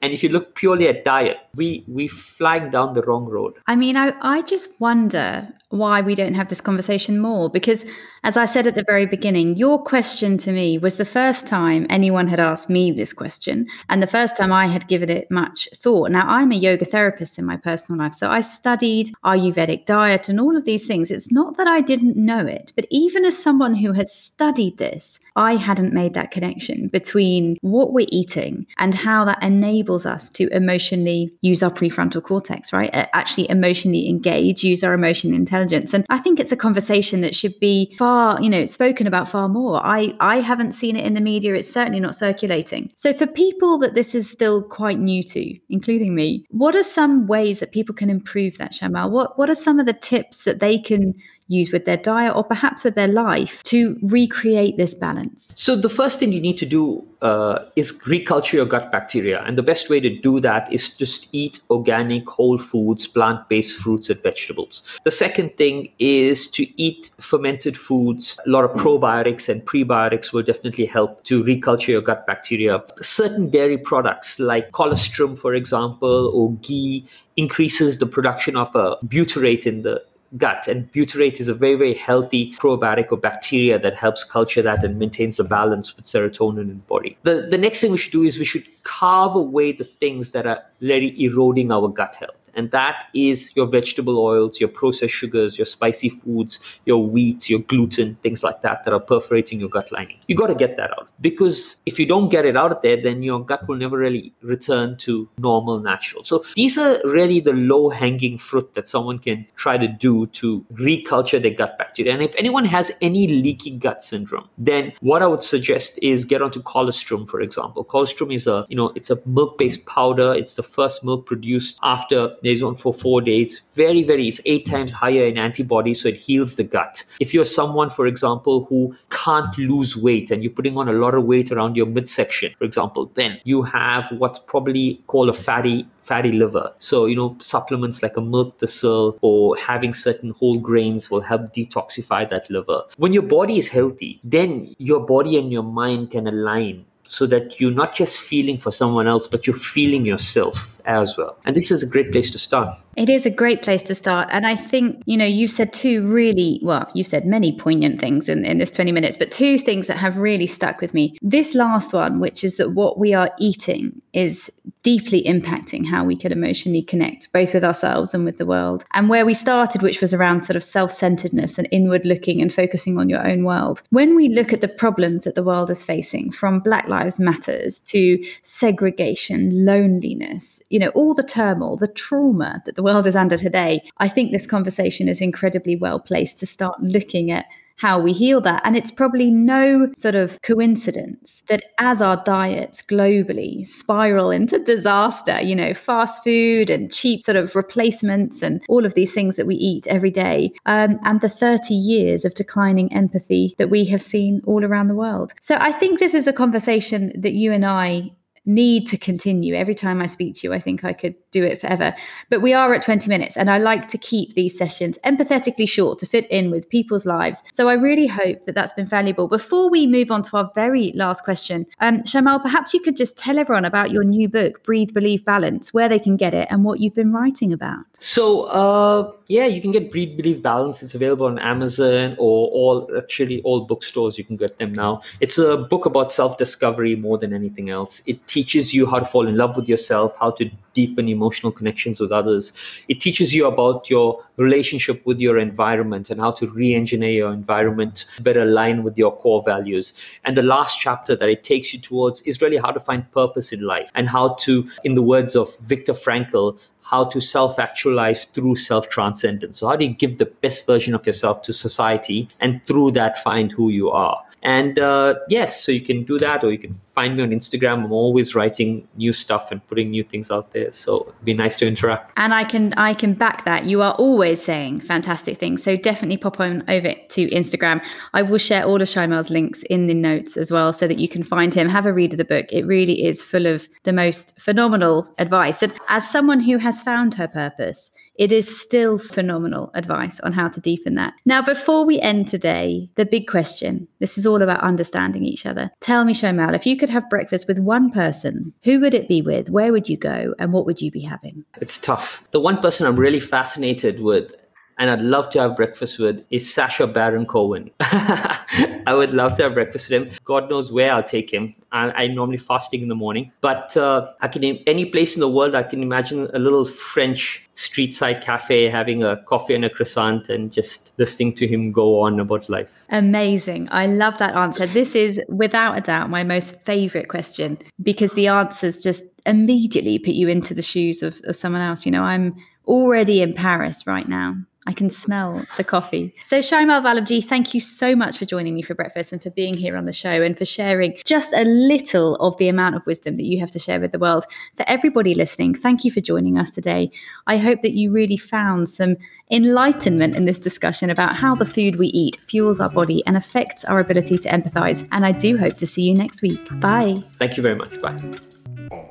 and 0.01 0.13
if 0.13 0.23
you 0.23 0.29
look 0.29 0.55
purely 0.55 0.87
at 0.87 1.03
diet, 1.03 1.37
we 1.55 1.83
we 1.87 2.07
flag 2.07 2.71
down 2.71 2.93
the 2.93 3.01
wrong 3.03 3.25
road. 3.25 3.53
I 3.67 3.75
mean, 3.75 3.95
I, 3.97 4.13
I 4.21 4.41
just 4.41 4.79
wonder 4.79 5.47
why 5.69 6.01
we 6.01 6.13
don't 6.13 6.35
have 6.35 6.49
this 6.49 6.61
conversation 6.61 7.19
more 7.19 7.49
because 7.49 7.85
as 8.25 8.37
I 8.37 8.45
said 8.45 8.67
at 8.67 8.75
the 8.75 8.85
very 8.85 9.05
beginning, 9.05 9.57
your 9.57 9.83
question 9.83 10.37
to 10.39 10.51
me 10.53 10.77
was 10.77 10.95
the 10.95 11.03
first 11.05 11.45
time 11.45 11.85
anyone 11.89 12.27
had 12.27 12.39
asked 12.39 12.69
me 12.69 12.91
this 12.91 13.11
question 13.11 13.67
and 13.89 14.01
the 14.01 14.07
first 14.07 14.37
time 14.37 14.53
I 14.53 14.67
had 14.67 14.87
given 14.87 15.09
it 15.09 15.29
much 15.29 15.67
thought. 15.75 16.11
Now, 16.11 16.25
I'm 16.27 16.51
a 16.51 16.55
yoga 16.55 16.85
therapist 16.85 17.37
in 17.37 17.45
my 17.45 17.57
personal 17.57 17.99
life, 17.99 18.13
so 18.13 18.29
I 18.29 18.39
studied 18.39 19.13
Ayurvedic 19.23 19.85
diet 19.85 20.29
and 20.29 20.39
all 20.39 20.55
of 20.55 20.65
these 20.65 20.85
things. 20.87 21.11
It's 21.11 21.31
not 21.31 21.57
that 21.57 21.67
I 21.67 21.81
didn't 21.81 22.17
know 22.17 22.45
it, 22.45 22.73
but 22.75 22.85
even 22.91 23.25
as 23.25 23.37
someone 23.37 23.75
who 23.75 23.93
has 23.93 24.13
studied 24.13 24.77
this, 24.77 25.19
I 25.35 25.55
hadn't 25.55 25.93
made 25.93 26.13
that 26.13 26.29
connection 26.29 26.89
between 26.89 27.57
what 27.61 27.91
we're 27.91 28.05
eating 28.09 28.67
and 28.77 28.93
how 28.93 29.25
that 29.25 29.41
enables 29.41 30.05
us 30.05 30.29
to 30.31 30.47
emotionally 30.49 31.33
use 31.41 31.63
our 31.63 31.71
prefrontal 31.71 32.21
cortex, 32.21 32.71
right? 32.71 32.91
Actually, 32.93 33.49
emotionally 33.49 34.07
engage, 34.07 34.63
use 34.63 34.83
our 34.83 34.93
emotional 34.93 35.33
intelligence. 35.33 35.93
And 35.93 36.05
I 36.09 36.19
think 36.19 36.39
it's 36.39 36.51
a 36.51 36.57
conversation 36.57 37.21
that 37.21 37.35
should 37.35 37.59
be 37.59 37.95
far 37.97 38.39
you 38.41 38.49
know, 38.49 38.65
spoken 38.65 39.07
about 39.07 39.29
far 39.29 39.47
more. 39.47 39.83
I, 39.83 40.13
I 40.19 40.41
haven't 40.41 40.73
seen 40.73 40.95
it 40.95 41.05
in 41.05 41.13
the 41.13 41.21
media. 41.21 41.55
It's 41.55 41.71
certainly 41.71 41.99
not 41.99 42.15
circulating. 42.15 42.91
So 42.95 43.13
for 43.13 43.25
people 43.25 43.77
that 43.79 43.95
this 43.95 44.13
is 44.13 44.29
still 44.29 44.61
quite 44.63 44.99
new 44.99 45.23
to, 45.23 45.57
including 45.69 46.13
me, 46.13 46.45
what 46.49 46.75
are 46.75 46.83
some 46.83 47.27
ways 47.27 47.59
that 47.59 47.71
people 47.71 47.95
can 47.95 48.09
improve 48.09 48.57
that, 48.57 48.73
Shayamal? 48.73 49.11
What 49.13 49.37
what 49.37 49.49
are 49.49 49.55
some 49.55 49.79
of 49.79 49.85
the 49.85 49.93
tips 49.93 50.43
that 50.43 50.59
they 50.59 50.79
can 50.79 51.13
use 51.47 51.71
with 51.71 51.85
their 51.85 51.97
diet 51.97 52.35
or 52.35 52.43
perhaps 52.43 52.83
with 52.83 52.95
their 52.95 53.07
life 53.07 53.61
to 53.63 53.97
recreate 54.01 54.77
this 54.77 54.93
balance? 54.93 55.51
So, 55.55 55.75
the 55.75 55.89
first 55.89 56.19
thing 56.19 56.31
you 56.31 56.41
need 56.41 56.57
to 56.59 56.65
do 56.65 57.05
uh, 57.23 57.63
is 57.77 58.01
reculture 58.03 58.53
your 58.53 58.65
gut 58.65 58.91
bacteria. 58.91 59.41
And 59.43 59.57
the 59.57 59.63
best 59.63 59.89
way 59.89 59.99
to 60.01 60.09
do 60.09 60.41
that 60.41 60.71
is 60.71 60.95
just 60.95 61.29
eat 61.31 61.59
organic, 61.69 62.29
whole 62.29 62.57
foods, 62.57 63.07
plant 63.07 63.47
based 63.47 63.79
fruits 63.79 64.09
and 64.09 64.21
vegetables. 64.21 64.83
The 65.05 65.11
second 65.11 65.55
thing 65.55 65.89
is 65.99 66.47
to 66.51 66.67
eat 66.81 67.11
fermented 67.19 67.77
foods. 67.77 68.37
A 68.45 68.49
lot 68.49 68.65
of 68.65 68.71
probiotics 68.71 69.47
and 69.47 69.65
prebiotics 69.65 70.33
will 70.33 70.43
definitely 70.43 70.85
help 70.85 71.23
to 71.23 71.43
reculture 71.43 71.87
your 71.87 72.01
gut 72.01 72.27
bacteria. 72.27 72.83
Certain 72.99 73.49
dairy 73.49 73.77
products 73.77 74.37
like 74.39 74.73
colostrum, 74.73 75.37
for 75.37 75.53
example, 75.53 76.29
or 76.35 76.51
ghee 76.57 77.05
increases 77.37 77.99
the 77.99 78.05
production 78.05 78.57
of 78.57 78.75
a 78.75 78.97
butyrate 79.05 79.65
in 79.65 79.81
the 79.81 80.03
gut. 80.37 80.67
And 80.67 80.91
butyrate 80.91 81.39
is 81.39 81.47
a 81.47 81.53
very, 81.53 81.75
very 81.75 81.93
healthy 81.93 82.53
probiotic 82.53 83.11
or 83.11 83.17
bacteria 83.17 83.79
that 83.79 83.95
helps 83.95 84.23
culture 84.23 84.61
that 84.61 84.83
and 84.83 84.99
maintains 84.99 85.37
the 85.37 85.43
balance 85.43 85.95
with 85.95 86.05
serotonin 86.05 86.61
in 86.61 86.67
the 86.67 86.73
body. 86.75 87.17
The, 87.23 87.47
the 87.49 87.57
next 87.57 87.81
thing 87.81 87.91
we 87.91 87.97
should 87.97 88.11
do 88.11 88.23
is 88.23 88.37
we 88.39 88.45
should 88.45 88.67
carve 88.83 89.35
away 89.35 89.71
the 89.71 89.83
things 89.83 90.31
that 90.31 90.45
are 90.45 90.63
really 90.79 91.21
eroding 91.23 91.71
our 91.71 91.87
gut 91.87 92.15
health 92.15 92.42
and 92.53 92.71
that 92.71 93.05
is 93.13 93.55
your 93.55 93.67
vegetable 93.67 94.19
oils, 94.19 94.59
your 94.59 94.69
processed 94.69 95.13
sugars, 95.13 95.57
your 95.57 95.65
spicy 95.65 96.09
foods, 96.09 96.79
your 96.85 97.05
wheat, 97.05 97.49
your 97.49 97.59
gluten, 97.59 98.15
things 98.23 98.43
like 98.43 98.61
that 98.61 98.83
that 98.83 98.93
are 98.93 98.99
perforating 98.99 99.59
your 99.59 99.69
gut 99.69 99.91
lining. 99.91 100.17
You 100.27 100.35
got 100.35 100.47
to 100.47 100.55
get 100.55 100.77
that 100.77 100.91
out 100.91 101.09
because 101.21 101.81
if 101.85 101.99
you 101.99 102.05
don't 102.05 102.29
get 102.29 102.45
it 102.45 102.57
out 102.57 102.71
of 102.71 102.81
there, 102.81 103.01
then 103.01 103.23
your 103.23 103.43
gut 103.43 103.67
will 103.67 103.77
never 103.77 103.97
really 103.97 104.33
return 104.41 104.97
to 104.97 105.29
normal, 105.37 105.79
natural. 105.79 106.23
So 106.23 106.43
these 106.55 106.77
are 106.77 106.99
really 107.03 107.39
the 107.39 107.53
low 107.53 107.89
hanging 107.89 108.37
fruit 108.37 108.73
that 108.73 108.87
someone 108.87 109.19
can 109.19 109.45
try 109.55 109.77
to 109.77 109.87
do 109.87 110.27
to 110.27 110.65
reculture 110.73 111.41
their 111.41 111.53
gut 111.53 111.77
bacteria. 111.77 112.13
And 112.13 112.21
if 112.21 112.35
anyone 112.35 112.65
has 112.65 112.91
any 113.01 113.27
leaky 113.27 113.71
gut 113.77 114.03
syndrome, 114.03 114.49
then 114.57 114.93
what 115.01 115.21
I 115.21 115.27
would 115.27 115.43
suggest 115.43 115.99
is 116.01 116.25
get 116.25 116.41
onto 116.41 116.61
colostrum, 116.61 117.25
for 117.25 117.41
example. 117.41 117.83
Colostrum 117.83 118.31
is 118.31 118.47
a, 118.47 118.65
you 118.69 118.75
know, 118.75 118.91
it's 118.95 119.09
a 119.09 119.17
milk-based 119.25 119.85
powder. 119.85 120.33
It's 120.33 120.55
the 120.55 120.63
first 120.63 121.03
milk 121.03 121.25
produced 121.25 121.79
after 121.83 122.35
there's 122.43 122.63
one 122.63 122.75
for 122.75 122.93
four 122.93 123.21
days. 123.21 123.59
Very, 123.75 124.03
very, 124.03 124.27
it's 124.27 124.41
eight 124.45 124.65
times 124.65 124.91
higher 124.91 125.25
in 125.25 125.37
antibodies, 125.37 126.01
so 126.01 126.09
it 126.09 126.17
heals 126.17 126.55
the 126.57 126.63
gut. 126.63 127.03
If 127.19 127.33
you're 127.33 127.45
someone, 127.45 127.89
for 127.89 128.05
example, 128.05 128.65
who 128.65 128.95
can't 129.09 129.57
lose 129.57 129.95
weight 129.95 130.29
and 130.29 130.43
you're 130.43 130.51
putting 130.51 130.77
on 130.77 130.89
a 130.89 130.93
lot 130.93 131.15
of 131.15 131.23
weight 131.23 131.51
around 131.51 131.75
your 131.75 131.85
midsection, 131.85 132.53
for 132.57 132.65
example, 132.65 133.11
then 133.15 133.39
you 133.43 133.63
have 133.63 134.11
what's 134.11 134.39
probably 134.39 135.01
called 135.07 135.29
a 135.29 135.33
fatty 135.33 135.87
fatty 136.01 136.33
liver. 136.33 136.73
So, 136.79 137.05
you 137.05 137.15
know, 137.15 137.35
supplements 137.39 138.03
like 138.03 138.17
a 138.17 138.21
milk 138.21 138.59
thistle 138.59 139.17
or 139.21 139.55
having 139.55 139.93
certain 139.93 140.31
whole 140.31 140.59
grains 140.59 141.09
will 141.09 141.21
help 141.21 141.53
detoxify 141.53 142.29
that 142.29 142.49
liver. 142.49 142.83
When 142.97 143.13
your 143.13 143.23
body 143.23 143.57
is 143.57 143.69
healthy, 143.69 144.19
then 144.23 144.75
your 144.79 144.99
body 145.05 145.37
and 145.37 145.51
your 145.51 145.63
mind 145.63 146.11
can 146.11 146.27
align 146.27 146.85
so 147.05 147.25
that 147.27 147.59
you're 147.59 147.71
not 147.71 147.93
just 147.93 148.19
feeling 148.19 148.57
for 148.57 148.71
someone 148.71 149.07
else, 149.07 149.27
but 149.27 149.45
you're 149.47 149.53
feeling 149.53 150.05
yourself 150.05 150.72
as 150.85 151.17
well. 151.17 151.37
And 151.45 151.55
this 151.55 151.71
is 151.71 151.83
a 151.83 151.87
great 151.87 152.11
place 152.11 152.29
to 152.31 152.39
start. 152.39 152.75
It 152.95 153.09
is 153.09 153.25
a 153.25 153.31
great 153.31 153.63
place 153.63 153.81
to 153.83 153.95
start. 153.95 154.29
And 154.31 154.45
I 154.45 154.55
think, 154.55 155.01
you 155.05 155.17
know, 155.17 155.25
you've 155.25 155.51
said 155.51 155.73
two 155.73 156.07
really, 156.07 156.59
well, 156.61 156.89
you've 156.93 157.07
said 157.07 157.25
many 157.25 157.57
poignant 157.57 157.99
things 157.99 158.29
in, 158.29 158.45
in 158.45 158.59
this 158.59 158.69
20 158.69 158.91
minutes, 158.91 159.17
but 159.17 159.31
two 159.31 159.57
things 159.57 159.87
that 159.87 159.97
have 159.97 160.17
really 160.17 160.47
stuck 160.47 160.79
with 160.79 160.93
me. 160.93 161.17
This 161.21 161.55
last 161.55 161.93
one, 161.93 162.19
which 162.19 162.43
is 162.43 162.57
that 162.57 162.71
what 162.71 162.99
we 162.99 163.13
are 163.13 163.31
eating 163.39 164.01
is 164.13 164.51
deeply 164.83 165.23
impacting 165.23 165.85
how 165.85 166.03
we 166.03 166.15
could 166.15 166.31
emotionally 166.31 166.83
connect, 166.83 167.31
both 167.33 167.53
with 167.53 167.63
ourselves 167.63 168.13
and 168.13 168.25
with 168.25 168.37
the 168.37 168.45
world. 168.45 168.85
And 168.93 169.09
where 169.09 169.25
we 169.25 169.33
started, 169.33 169.81
which 169.81 170.01
was 170.01 170.13
around 170.13 170.41
sort 170.41 170.55
of 170.55 170.63
self 170.63 170.91
centeredness 170.91 171.57
and 171.57 171.67
inward 171.71 172.05
looking 172.05 172.41
and 172.41 172.53
focusing 172.53 172.99
on 172.99 173.09
your 173.09 173.25
own 173.25 173.43
world. 173.43 173.81
When 173.89 174.15
we 174.15 174.29
look 174.29 174.53
at 174.53 174.61
the 174.61 174.67
problems 174.67 175.23
that 175.23 175.35
the 175.35 175.43
world 175.43 175.71
is 175.71 175.83
facing, 175.83 176.31
from 176.31 176.59
Black 176.59 176.87
Lives 176.87 177.19
Matters 177.19 177.79
to 177.79 178.23
segregation, 178.43 179.65
loneliness, 179.65 180.61
you 180.73 180.79
know, 180.79 180.89
all 180.89 181.13
the 181.13 181.21
turmoil, 181.21 181.77
the 181.77 181.87
trauma 181.87 182.59
that 182.65 182.75
the 182.75 182.81
world 182.81 183.05
is 183.05 183.15
under 183.15 183.37
today, 183.37 183.79
I 183.99 184.07
think 184.07 184.31
this 184.31 184.47
conversation 184.47 185.07
is 185.07 185.21
incredibly 185.21 185.75
well 185.75 185.99
placed 185.99 186.39
to 186.39 186.47
start 186.47 186.81
looking 186.81 187.29
at 187.29 187.45
how 187.77 187.99
we 187.99 188.11
heal 188.11 188.41
that. 188.41 188.59
And 188.65 188.75
it's 188.75 188.89
probably 188.89 189.29
no 189.29 189.91
sort 189.95 190.15
of 190.15 190.41
coincidence 190.41 191.43
that 191.47 191.63
as 191.77 192.01
our 192.01 192.23
diets 192.23 192.81
globally 192.81 193.67
spiral 193.67 194.31
into 194.31 194.57
disaster, 194.57 195.39
you 195.41 195.55
know, 195.55 195.75
fast 195.75 196.23
food 196.23 196.71
and 196.71 196.91
cheap 196.91 197.23
sort 197.23 197.35
of 197.35 197.55
replacements 197.55 198.41
and 198.41 198.59
all 198.67 198.83
of 198.83 198.95
these 198.95 199.13
things 199.13 199.35
that 199.35 199.45
we 199.45 199.55
eat 199.55 199.85
every 199.85 200.11
day, 200.11 200.53
um, 200.65 200.99
and 201.03 201.21
the 201.21 201.29
30 201.29 201.75
years 201.75 202.25
of 202.25 202.33
declining 202.33 202.91
empathy 202.91 203.53
that 203.59 203.69
we 203.69 203.85
have 203.85 204.01
seen 204.01 204.41
all 204.45 204.65
around 204.65 204.87
the 204.87 204.95
world. 204.95 205.33
So 205.39 205.55
I 205.59 205.71
think 205.71 205.99
this 205.99 206.15
is 206.15 206.25
a 206.25 206.33
conversation 206.33 207.11
that 207.21 207.35
you 207.35 207.51
and 207.51 207.63
I 207.63 208.11
need 208.45 208.87
to 208.87 208.97
continue. 208.97 209.55
Every 209.55 209.75
time 209.75 210.01
I 210.01 210.05
speak 210.05 210.35
to 210.35 210.47
you, 210.47 210.53
I 210.53 210.59
think 210.59 210.83
I 210.83 210.93
could 210.93 211.15
do 211.31 211.43
it 211.43 211.61
forever. 211.61 211.95
But 212.29 212.41
we 212.41 212.53
are 212.53 212.73
at 212.73 212.81
20 212.81 213.07
minutes, 213.09 213.37
and 213.37 213.49
I 213.49 213.57
like 213.57 213.87
to 213.89 213.97
keep 213.97 214.33
these 214.33 214.57
sessions 214.57 214.99
empathetically 215.05 215.67
short 215.67 215.99
to 215.99 216.05
fit 216.05 216.29
in 216.29 216.51
with 216.51 216.69
people's 216.69 217.05
lives. 217.05 217.41
So 217.53 217.69
I 217.69 217.73
really 217.73 218.07
hope 218.07 218.45
that 218.45 218.55
that's 218.55 218.73
been 218.73 218.85
valuable. 218.85 219.27
Before 219.27 219.69
we 219.69 219.87
move 219.87 220.11
on 220.11 220.23
to 220.23 220.37
our 220.37 220.51
very 220.55 220.91
last 220.95 221.23
question, 221.23 221.65
um, 221.79 221.99
Shayamal, 221.99 222.41
perhaps 222.41 222.73
you 222.73 222.81
could 222.81 222.97
just 222.97 223.17
tell 223.17 223.37
everyone 223.39 223.65
about 223.65 223.91
your 223.91 224.03
new 224.03 224.27
book, 224.27 224.63
Breathe, 224.63 224.93
Believe, 224.93 225.23
Balance, 225.23 225.73
where 225.73 225.87
they 225.89 225.99
can 225.99 226.17
get 226.17 226.33
it, 226.33 226.47
and 226.51 226.63
what 226.63 226.79
you've 226.79 226.95
been 226.95 227.13
writing 227.13 227.53
about. 227.53 227.85
So, 227.99 228.43
uh, 228.43 229.11
yeah, 229.27 229.45
you 229.45 229.61
can 229.61 229.71
get 229.71 229.89
Breathe, 229.89 230.17
Believe, 230.17 230.41
Balance. 230.41 230.83
It's 230.83 230.95
available 230.95 231.25
on 231.25 231.39
Amazon 231.39 232.15
or 232.19 232.49
all 232.49 232.89
actually 232.97 233.41
all 233.43 233.61
bookstores. 233.61 234.17
You 234.17 234.23
can 234.23 234.35
get 234.35 234.59
them 234.59 234.73
now. 234.73 235.01
It's 235.21 235.37
a 235.37 235.57
book 235.57 235.85
about 235.85 236.11
self 236.11 236.37
discovery 236.37 236.95
more 236.95 237.17
than 237.17 237.33
anything 237.33 237.69
else. 237.69 238.01
It 238.05 238.25
teaches 238.33 238.73
you 238.73 238.87
how 238.87 238.97
to 238.97 239.05
fall 239.05 239.27
in 239.27 239.37
love 239.37 239.55
with 239.55 239.69
yourself, 239.69 240.17
how 240.19 240.31
to 240.31 240.49
deepen 240.73 241.07
emotional 241.07 241.51
connections 241.51 241.99
with 241.99 242.11
others. 242.11 242.51
It 242.87 242.99
teaches 242.99 243.35
you 243.35 243.45
about 243.45 243.91
your 243.91 244.25
relationship 244.37 245.05
with 245.05 245.19
your 245.19 245.37
environment 245.37 246.09
and 246.09 246.19
how 246.19 246.31
to 246.31 246.47
re 246.47 246.73
engineer 246.73 247.11
your 247.11 247.31
environment 247.31 248.05
to 248.15 248.23
better 248.23 248.41
align 248.41 248.83
with 248.83 248.97
your 248.97 249.15
core 249.15 249.43
values. 249.43 249.93
And 250.25 250.35
the 250.35 250.41
last 250.41 250.79
chapter 250.79 251.15
that 251.15 251.29
it 251.29 251.43
takes 251.43 251.73
you 251.73 251.79
towards 251.79 252.21
is 252.23 252.41
really 252.41 252.57
how 252.57 252.71
to 252.71 252.79
find 252.79 253.09
purpose 253.11 253.53
in 253.53 253.61
life 253.61 253.91
and 253.93 254.09
how 254.09 254.29
to, 254.45 254.67
in 254.83 254.95
the 254.95 255.03
words 255.03 255.35
of 255.35 255.55
Viktor 255.59 255.93
Frankl, 255.93 256.59
how 256.83 257.05
to 257.05 257.21
self 257.21 257.59
actualize 257.59 258.25
through 258.25 258.55
self 258.55 258.89
transcendence. 258.89 259.59
So, 259.59 259.67
how 259.67 259.75
do 259.75 259.85
you 259.85 259.93
give 259.93 260.17
the 260.17 260.25
best 260.25 260.65
version 260.67 260.93
of 260.93 261.05
yourself 261.05 261.41
to 261.43 261.53
society 261.53 262.27
and 262.39 262.63
through 262.65 262.91
that 262.91 263.17
find 263.17 263.51
who 263.51 263.69
you 263.69 263.89
are? 263.89 264.23
And 264.43 264.77
uh, 264.77 265.15
yes, 265.29 265.63
so 265.63 265.71
you 265.71 265.79
can 265.79 266.03
do 266.03 266.19
that, 266.19 266.43
or 266.43 266.51
you 266.51 266.57
can 266.57 266.73
find 266.73 267.15
me 267.15 267.23
on 267.23 267.29
Instagram. 267.29 267.85
I'm 267.85 267.93
always 267.93 268.35
writing 268.35 268.85
new 268.97 269.13
stuff 269.13 269.51
and 269.51 269.65
putting 269.67 269.89
new 269.89 270.03
things 270.03 270.29
out 270.29 270.51
there. 270.51 270.69
So 270.71 271.03
it'd 271.03 271.23
be 271.23 271.33
nice 271.33 271.55
to 271.57 271.67
interact. 271.67 272.11
And 272.17 272.33
I 272.33 272.43
can 272.43 272.73
I 272.73 272.93
can 272.93 273.13
back 273.13 273.45
that. 273.45 273.65
You 273.65 273.81
are 273.81 273.93
always 273.93 274.41
saying 274.41 274.81
fantastic 274.81 275.39
things. 275.39 275.63
So 275.63 275.77
definitely 275.77 276.17
pop 276.17 276.41
on 276.41 276.61
over 276.67 276.93
to 276.93 277.27
Instagram. 277.29 277.81
I 278.13 278.21
will 278.21 278.37
share 278.37 278.65
all 278.65 278.81
of 278.81 278.87
Shayamal's 278.89 279.29
links 279.29 279.63
in 279.69 279.87
the 279.87 279.93
notes 279.93 280.35
as 280.35 280.51
well, 280.51 280.73
so 280.73 280.87
that 280.87 280.99
you 280.99 281.07
can 281.07 281.23
find 281.23 281.53
him. 281.53 281.69
Have 281.69 281.85
a 281.85 281.93
read 281.93 282.11
of 282.11 282.17
the 282.17 282.25
book. 282.25 282.51
It 282.51 282.65
really 282.65 283.05
is 283.05 283.21
full 283.21 283.45
of 283.45 283.69
the 283.83 283.93
most 283.93 284.37
phenomenal 284.37 285.07
advice. 285.19 285.63
And 285.63 285.73
as 285.87 286.09
someone 286.09 286.41
who 286.41 286.57
has 286.57 286.81
found 286.83 287.15
her 287.15 287.27
purpose 287.27 287.91
it 288.15 288.31
is 288.31 288.61
still 288.61 288.97
phenomenal 288.97 289.71
advice 289.73 290.19
on 290.19 290.33
how 290.33 290.47
to 290.47 290.61
deepen 290.61 290.95
that. 290.95 291.13
Now, 291.25 291.41
before 291.41 291.85
we 291.85 291.99
end 291.99 292.27
today, 292.27 292.89
the 292.95 293.05
big 293.05 293.27
question 293.27 293.87
this 293.99 294.17
is 294.17 294.25
all 294.25 294.41
about 294.41 294.61
understanding 294.61 295.23
each 295.23 295.45
other. 295.45 295.71
Tell 295.79 296.05
me, 296.05 296.13
Shayamal, 296.13 296.53
if 296.53 296.65
you 296.65 296.77
could 296.77 296.89
have 296.89 297.09
breakfast 297.09 297.47
with 297.47 297.59
one 297.59 297.89
person, 297.89 298.53
who 298.63 298.79
would 298.81 298.93
it 298.93 299.07
be 299.07 299.21
with? 299.21 299.49
Where 299.49 299.71
would 299.71 299.89
you 299.89 299.97
go? 299.97 300.35
And 300.37 300.53
what 300.53 300.65
would 300.65 300.81
you 300.81 300.91
be 300.91 301.01
having? 301.01 301.45
It's 301.59 301.77
tough. 301.77 302.27
The 302.31 302.39
one 302.39 302.61
person 302.61 302.85
I'm 302.85 302.99
really 302.99 303.19
fascinated 303.19 303.99
with 303.99 304.35
and 304.83 304.91
I'd 304.91 305.01
love 305.01 305.29
to 305.29 305.39
have 305.39 305.55
breakfast 305.55 305.97
with 305.97 306.25
is 306.29 306.53
Sacha 306.53 306.85
Baron 306.87 307.25
Cohen. 307.25 307.71
I 307.79 308.93
would 308.93 309.13
love 309.13 309.33
to 309.35 309.43
have 309.43 309.53
breakfast 309.53 309.89
with 309.89 310.01
him. 310.01 310.11
God 310.25 310.49
knows 310.49 310.73
where 310.73 310.91
I'll 310.91 311.01
take 311.01 311.33
him. 311.33 311.55
I, 311.71 312.03
am 312.03 312.15
normally 312.15 312.37
fasting 312.37 312.81
in 312.81 312.89
the 312.89 312.95
morning, 312.95 313.31
but 313.39 313.77
uh, 313.77 314.11
I 314.19 314.27
can 314.27 314.43
any 314.43 314.83
place 314.83 315.15
in 315.15 315.21
the 315.21 315.29
world 315.29 315.55
I 315.55 315.63
can 315.63 315.81
imagine 315.81 316.27
a 316.33 316.37
little 316.37 316.65
French 316.65 317.47
street 317.53 317.95
side 317.95 318.21
cafe 318.21 318.67
having 318.67 319.05
a 319.05 319.23
coffee 319.23 319.55
and 319.55 319.63
a 319.63 319.69
croissant 319.69 320.27
and 320.27 320.51
just 320.51 320.91
listening 320.97 321.33
to 321.35 321.47
him 321.47 321.71
go 321.71 322.01
on 322.01 322.19
about 322.19 322.49
life. 322.49 322.85
Amazing. 322.89 323.69
I 323.71 323.87
love 323.87 324.17
that 324.17 324.35
answer. 324.35 324.65
This 324.65 324.95
is 324.95 325.21
without 325.29 325.77
a 325.77 325.81
doubt 325.81 326.09
my 326.09 326.25
most 326.25 326.61
favorite 326.65 327.07
question 327.07 327.57
because 327.81 328.11
the 328.11 328.27
answers 328.27 328.83
just 328.83 329.05
immediately 329.25 329.97
put 329.97 330.13
you 330.13 330.27
into 330.27 330.53
the 330.53 330.61
shoes 330.61 331.01
of, 331.01 331.21
of 331.23 331.37
someone 331.37 331.61
else. 331.61 331.85
You 331.85 331.93
know, 331.93 332.03
I'm 332.03 332.35
already 332.67 333.21
in 333.21 333.33
Paris 333.33 333.87
right 333.87 334.09
now. 334.09 334.35
I 334.65 334.73
can 334.73 334.89
smell 334.89 335.45
the 335.57 335.63
coffee. 335.63 336.13
So, 336.23 336.39
Shayamal 336.39 336.81
Vallabhjee, 336.81 337.23
thank 337.23 337.53
you 337.53 337.59
so 337.59 337.95
much 337.95 338.17
for 338.17 338.25
joining 338.25 338.55
me 338.55 338.61
for 338.61 338.73
breakfast 338.73 339.11
and 339.11 339.21
for 339.21 339.29
being 339.29 339.53
here 339.53 339.75
on 339.75 339.85
the 339.85 339.93
show 339.93 340.21
and 340.21 340.37
for 340.37 340.45
sharing 340.45 340.97
just 341.05 341.33
a 341.33 341.43
little 341.43 342.15
of 342.15 342.37
the 342.37 342.47
amount 342.47 342.75
of 342.75 342.85
wisdom 342.85 343.17
that 343.17 343.25
you 343.25 343.39
have 343.39 343.51
to 343.51 343.59
share 343.59 343.79
with 343.79 343.91
the 343.91 343.99
world. 343.99 344.25
For 344.55 344.63
everybody 344.67 345.13
listening, 345.13 345.53
thank 345.53 345.83
you 345.83 345.91
for 345.91 346.01
joining 346.01 346.37
us 346.37 346.49
today. 346.49 346.91
I 347.27 347.37
hope 347.37 347.61
that 347.61 347.73
you 347.73 347.91
really 347.91 348.17
found 348.17 348.69
some 348.69 348.95
enlightenment 349.31 350.15
in 350.15 350.25
this 350.25 350.39
discussion 350.39 350.89
about 350.89 351.15
how 351.15 351.35
the 351.35 351.45
food 351.45 351.77
we 351.77 351.87
eat 351.87 352.17
fuels 352.17 352.59
our 352.59 352.69
body 352.69 353.01
and 353.05 353.17
affects 353.17 353.65
our 353.65 353.79
ability 353.79 354.17
to 354.19 354.29
empathize. 354.29 354.87
And 354.91 355.05
I 355.05 355.11
do 355.11 355.37
hope 355.37 355.57
to 355.57 355.67
see 355.67 355.83
you 355.83 355.93
next 355.93 356.21
week. 356.21 356.39
Bye. 356.59 356.95
Thank 357.17 357.35
you 357.35 357.43
very 357.43 357.55
much. 357.55 357.81
Bye. 357.81 357.97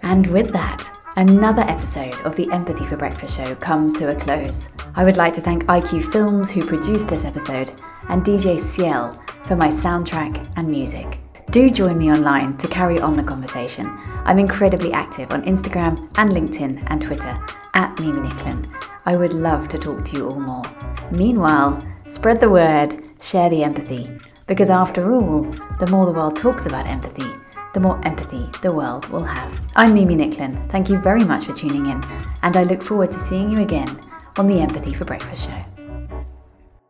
And 0.02 0.26
with 0.28 0.52
that, 0.52 0.88
Another 1.16 1.60
episode 1.62 2.14
of 2.22 2.36
the 2.36 2.50
Empathy 2.52 2.86
for 2.86 2.96
Breakfast 2.96 3.36
show 3.36 3.54
comes 3.56 3.92
to 3.94 4.08
a 4.08 4.14
close. 4.14 4.70
I 4.94 5.04
would 5.04 5.18
like 5.18 5.34
to 5.34 5.42
thank 5.42 5.68
Eye 5.68 5.82
Q 5.82 6.00
Films, 6.00 6.50
who 6.50 6.64
produced 6.64 7.06
this 7.06 7.26
episode, 7.26 7.70
and 8.08 8.24
DJ 8.24 8.58
Ciel 8.58 9.20
for 9.44 9.54
my 9.54 9.68
soundtrack 9.68 10.50
and 10.56 10.66
music. 10.66 11.20
Do 11.50 11.70
join 11.70 11.98
me 11.98 12.10
online 12.10 12.56
to 12.56 12.66
carry 12.66 12.98
on 12.98 13.14
the 13.14 13.22
conversation. 13.22 13.94
I'm 14.24 14.38
incredibly 14.38 14.94
active 14.94 15.32
on 15.32 15.44
Instagram 15.44 16.10
and 16.16 16.30
LinkedIn 16.30 16.82
and 16.86 17.02
Twitter 17.02 17.38
at 17.74 18.00
Mimi 18.00 18.26
Nicklin. 18.26 18.66
I 19.04 19.16
would 19.18 19.34
love 19.34 19.68
to 19.68 19.78
talk 19.78 20.06
to 20.06 20.16
you 20.16 20.30
all 20.30 20.40
more. 20.40 20.64
Meanwhile, 21.10 21.86
spread 22.06 22.40
the 22.40 22.48
word, 22.48 23.04
share 23.20 23.50
the 23.50 23.64
empathy, 23.64 24.06
because 24.46 24.70
after 24.70 25.12
all, 25.12 25.42
the 25.78 25.88
more 25.90 26.06
the 26.06 26.12
world 26.12 26.36
talks 26.36 26.64
about 26.64 26.86
empathy, 26.86 27.30
the 27.72 27.80
more 27.80 28.00
empathy 28.04 28.48
the 28.60 28.72
world 28.72 29.06
will 29.08 29.24
have. 29.24 29.60
I'm 29.76 29.94
Mimi 29.94 30.14
Nicklin. 30.14 30.64
Thank 30.66 30.88
you 30.88 30.98
very 30.98 31.24
much 31.24 31.46
for 31.46 31.52
tuning 31.54 31.86
in, 31.86 32.04
and 32.42 32.56
I 32.56 32.64
look 32.64 32.82
forward 32.82 33.10
to 33.12 33.18
seeing 33.18 33.50
you 33.50 33.60
again 33.60 34.00
on 34.36 34.46
the 34.46 34.60
Empathy 34.60 34.94
for 34.94 35.04
Breakfast 35.04 35.48
show. 35.48 35.71